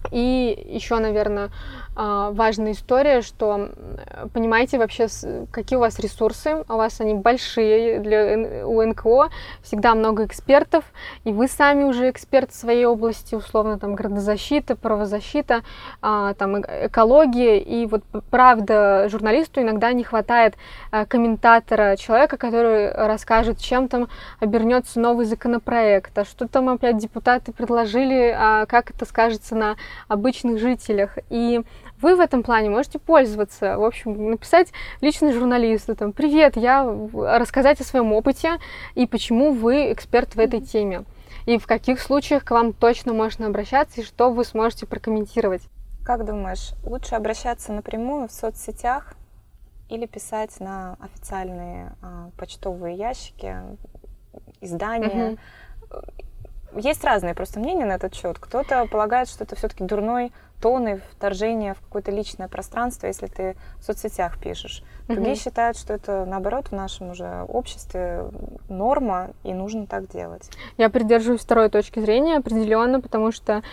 И 0.10 0.68
еще, 0.74 0.98
наверное, 0.98 1.52
важная 1.96 2.72
история, 2.72 3.22
что 3.22 3.70
понимаете 4.34 4.78
вообще, 4.78 5.08
какие 5.52 5.78
у 5.78 5.82
вас 5.82 6.00
ресурсы, 6.00 6.64
у 6.68 6.76
вас 6.76 7.02
они 7.02 7.14
большие 7.14 8.00
для 8.00 8.66
у 8.66 8.82
НКО, 8.82 9.30
всегда 9.62 9.94
много 9.96 10.26
экспертов, 10.26 10.86
и 11.24 11.34
вы 11.34 11.48
сами 11.48 11.84
уже 11.84 12.10
эксперт 12.10 12.52
в 12.52 12.56
своей 12.56 12.86
области, 12.86 13.36
условно, 13.36 13.78
там, 13.78 13.96
градозащита, 13.96 14.76
правозащита, 14.76 15.62
а, 16.02 16.34
там, 16.36 16.62
экология, 16.62 17.60
и 17.60 17.86
вот 17.86 18.04
правда, 18.30 19.08
журналисту 19.10 19.62
иногда 19.62 19.92
не 19.92 20.04
хватает 20.04 20.56
а, 20.92 21.06
комментатора, 21.06 21.98
человека, 21.98 22.38
который 22.38 22.92
расскажет, 22.92 23.60
чем 23.60 23.88
там 23.88 24.08
обернется 24.40 25.00
новый 25.00 25.26
законопроект, 25.26 26.18
а 26.18 26.26
что 26.26 26.48
там 26.48 26.70
опять 26.70 26.98
депутаты 26.98 27.52
предложили, 27.52 28.36
а 28.38 28.66
как 28.66 28.92
это 28.92 29.06
скажется 29.06 29.56
на 29.56 29.76
обычных 30.08 30.60
жителях, 30.60 31.18
и 31.30 31.62
вы 32.02 32.16
в 32.16 32.20
этом 32.20 32.44
плане 32.44 32.70
можете 32.70 33.00
пользоваться, 33.00 33.78
в 33.78 33.84
общем, 33.84 34.32
написать 34.32 34.72
личный 35.02 35.34
журналисту, 35.34 35.96
там, 35.96 36.12
привет, 36.14 36.58
я 36.58 36.84
рассказать 37.14 37.80
о 37.82 37.84
своем 37.84 38.14
опыте 38.14 38.58
и 38.96 39.06
почему 39.06 39.54
вы 39.54 39.92
эксперт 39.92 40.36
в 40.36 40.40
этой 40.40 40.62
теме. 40.62 41.04
И 41.46 41.58
в 41.58 41.66
каких 41.66 42.00
случаях 42.00 42.44
к 42.44 42.52
вам 42.52 42.74
точно 42.74 43.14
можно 43.14 43.48
обращаться 43.48 44.02
и 44.02 44.04
что 44.04 44.32
вы 44.32 44.46
сможете 44.46 44.86
прокомментировать. 44.86 45.64
Как 46.04 46.26
думаешь, 46.26 46.74
лучше 46.84 47.16
обращаться 47.16 47.74
напрямую 47.74 48.28
в 48.28 48.32
соцсетях 48.32 49.16
или 49.90 50.06
писать 50.06 50.60
на 50.60 50.98
официальные 51.00 51.94
а, 52.02 52.30
почтовые 52.38 52.96
ящики, 52.96 53.56
издания? 54.62 55.38
Угу. 55.92 56.82
Есть 56.82 57.04
разные 57.04 57.36
просто 57.36 57.60
мнения 57.60 57.86
на 57.86 57.94
этот 57.94 58.16
счет. 58.16 58.40
Кто-то 58.40 58.86
полагает, 58.86 59.28
что 59.28 59.44
это 59.44 59.56
все-таки 59.56 59.84
дурной 59.84 60.32
тоны 60.62 61.02
вторжения 61.12 61.74
в 61.74 61.82
какое-то 61.82 62.12
личное 62.12 62.48
пространство, 62.48 63.08
если 63.08 63.28
ты 63.28 63.56
в 63.80 63.84
соцсетях 63.84 64.40
пишешь. 64.40 64.84
Другие 65.16 65.36
mm 65.36 65.42
считают, 65.42 65.78
что 65.78 65.94
это, 65.94 66.26
наоборот, 66.26 66.68
в 66.68 66.72
нашем 66.72 67.12
уже 67.12 67.46
обществе 67.48 68.26
норма, 68.70 69.32
и 69.44 69.54
нужно 69.54 69.88
так 69.88 70.08
делать. 70.08 70.50
Я 70.78 70.90
придерживаюсь 70.90 71.42
второй 71.42 71.70
точки 71.70 72.00
зрения 72.00 72.38
определенно, 72.38 73.02
потому 73.02 73.32
что 73.32 73.64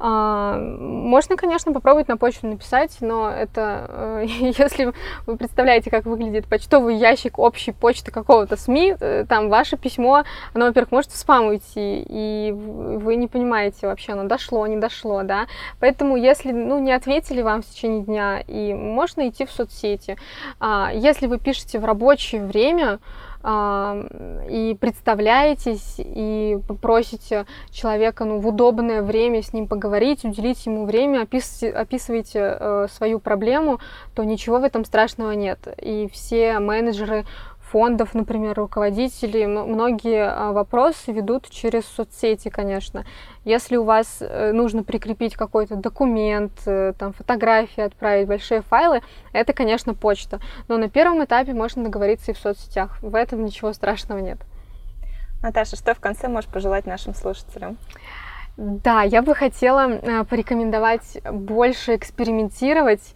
э, 0.00 0.58
можно, 0.58 1.36
конечно, 1.36 1.72
попробовать 1.72 2.08
на 2.08 2.16
почту 2.16 2.46
написать, 2.46 2.96
но 3.00 3.30
это, 3.30 3.86
э, 3.88 4.24
если 4.58 4.92
вы 5.26 5.36
представляете, 5.36 5.90
как 5.90 6.06
выглядит 6.06 6.46
почтовый 6.46 6.96
ящик 6.96 7.38
общей 7.38 7.72
почты 7.72 8.10
какого-то 8.10 8.56
СМИ, 8.56 8.96
э, 8.98 9.24
там 9.28 9.48
ваше 9.48 9.76
письмо, 9.76 10.24
оно, 10.54 10.66
во-первых, 10.66 10.92
может 10.92 11.10
в 11.10 11.16
спам 11.16 11.46
уйти, 11.46 12.04
и 12.08 12.52
вы 12.52 13.16
не 13.16 13.28
понимаете 13.28 13.86
вообще, 13.86 14.12
оно 14.12 14.24
дошло, 14.24 14.66
не 14.66 14.76
дошло, 14.76 15.22
да. 15.22 15.46
Поэтому, 15.80 16.16
если, 16.16 16.52
ну, 16.52 16.78
не 16.78 16.92
ответили 16.92 17.42
вам 17.42 17.62
в 17.62 17.66
течение 17.66 18.02
дня, 18.02 18.40
и 18.40 18.74
можно 18.74 19.28
идти 19.28 19.44
в 19.44 19.50
соцсети. 19.50 20.16
А, 20.60 20.87
если 20.92 21.26
вы 21.26 21.38
пишете 21.38 21.78
в 21.78 21.84
рабочее 21.84 22.44
время 22.44 22.98
а, 23.40 24.04
и 24.48 24.76
представляетесь, 24.80 25.94
и 25.98 26.58
попросите 26.66 27.46
человека 27.70 28.24
ну, 28.24 28.40
в 28.40 28.48
удобное 28.48 29.02
время 29.02 29.42
с 29.42 29.52
ним 29.52 29.68
поговорить, 29.68 30.24
уделить 30.24 30.66
ему 30.66 30.86
время, 30.86 31.22
опис, 31.22 31.62
описываете 31.62 32.40
э, 32.58 32.86
свою 32.90 33.20
проблему, 33.20 33.78
то 34.14 34.24
ничего 34.24 34.58
в 34.58 34.64
этом 34.64 34.84
страшного 34.84 35.32
нет. 35.32 35.60
И 35.80 36.08
все 36.12 36.58
менеджеры 36.58 37.24
фондов, 37.70 38.14
например, 38.14 38.54
руководители, 38.54 39.44
многие 39.44 40.28
а, 40.28 40.52
вопросы 40.52 41.12
ведут 41.12 41.48
через 41.50 41.84
соцсети, 41.86 42.48
конечно. 42.48 43.04
Если 43.44 43.76
у 43.76 43.84
вас 43.84 44.18
э, 44.20 44.52
нужно 44.52 44.82
прикрепить 44.82 45.34
какой-то 45.34 45.76
документ, 45.76 46.52
э, 46.66 46.92
там, 46.98 47.12
фотографии 47.12 47.82
отправить, 47.82 48.28
большие 48.28 48.62
файлы, 48.62 49.02
это, 49.32 49.52
конечно, 49.52 49.94
почта. 49.94 50.40
Но 50.68 50.76
на 50.76 50.88
первом 50.88 51.24
этапе 51.24 51.54
можно 51.54 51.84
договориться 51.84 52.32
и 52.32 52.34
в 52.34 52.38
соцсетях. 52.38 52.98
В 53.02 53.14
этом 53.14 53.44
ничего 53.44 53.72
страшного 53.72 54.18
нет. 54.18 54.38
Наташа, 55.42 55.76
что 55.76 55.94
в 55.94 56.00
конце 56.00 56.28
можешь 56.28 56.50
пожелать 56.50 56.86
нашим 56.86 57.14
слушателям? 57.14 57.78
Да, 58.58 59.02
я 59.02 59.22
бы 59.22 59.36
хотела 59.36 59.88
э, 59.88 60.24
порекомендовать 60.24 61.18
больше 61.30 61.94
экспериментировать, 61.94 63.14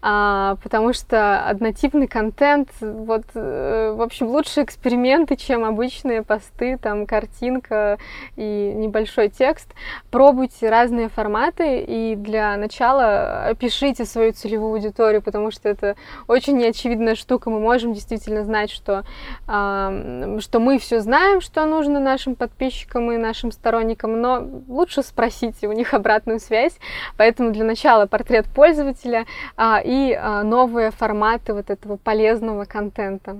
а, 0.00 0.54
потому 0.62 0.92
что 0.92 1.48
однотипный 1.48 2.06
контент, 2.06 2.68
вот, 2.80 3.24
э, 3.34 3.92
в 3.96 4.00
общем, 4.00 4.28
лучше 4.28 4.62
эксперименты, 4.62 5.34
чем 5.34 5.64
обычные 5.64 6.22
посты, 6.22 6.78
там, 6.78 7.06
картинка 7.06 7.98
и 8.36 8.72
небольшой 8.76 9.30
текст. 9.30 9.68
Пробуйте 10.12 10.70
разные 10.70 11.08
форматы 11.08 11.80
и 11.80 12.14
для 12.14 12.56
начала 12.56 13.46
опишите 13.48 14.04
свою 14.04 14.32
целевую 14.32 14.74
аудиторию, 14.74 15.22
потому 15.22 15.50
что 15.50 15.68
это 15.68 15.96
очень 16.28 16.56
неочевидная 16.56 17.16
штука. 17.16 17.50
Мы 17.50 17.58
можем 17.58 17.94
действительно 17.94 18.44
знать, 18.44 18.70
что, 18.70 19.02
что 19.44 20.60
мы 20.60 20.78
все 20.78 21.00
знаем, 21.00 21.40
что 21.40 21.66
нужно 21.66 21.98
нашим 21.98 22.36
подписчикам 22.36 23.10
и 23.10 23.16
нашим 23.16 23.50
сторонникам, 23.50 24.20
но 24.20 24.46
лучше 24.84 25.02
спросите 25.02 25.66
у 25.66 25.72
них 25.72 25.94
обратную 25.94 26.38
связь. 26.38 26.74
Поэтому 27.16 27.52
для 27.52 27.64
начала 27.64 28.06
портрет 28.06 28.46
пользователя 28.46 29.24
а, 29.56 29.80
и 29.82 30.12
а, 30.12 30.42
новые 30.42 30.90
форматы 30.90 31.54
вот 31.54 31.70
этого 31.70 31.96
полезного 31.96 32.66
контента. 32.66 33.38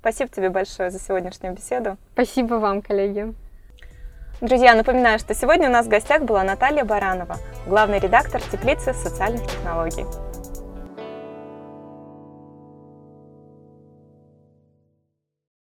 Спасибо 0.00 0.30
тебе 0.30 0.48
большое 0.48 0.90
за 0.90 0.98
сегодняшнюю 0.98 1.54
беседу. 1.54 1.98
Спасибо 2.14 2.54
вам, 2.54 2.80
коллеги. 2.80 3.34
Друзья, 4.40 4.74
напоминаю, 4.74 5.18
что 5.18 5.34
сегодня 5.34 5.68
у 5.68 5.72
нас 5.72 5.86
в 5.86 5.90
гостях 5.90 6.22
была 6.22 6.44
Наталья 6.44 6.84
Баранова, 6.84 7.36
главный 7.66 7.98
редактор 7.98 8.40
теплицы 8.40 8.94
социальных 8.94 9.42
технологий. 9.42 10.06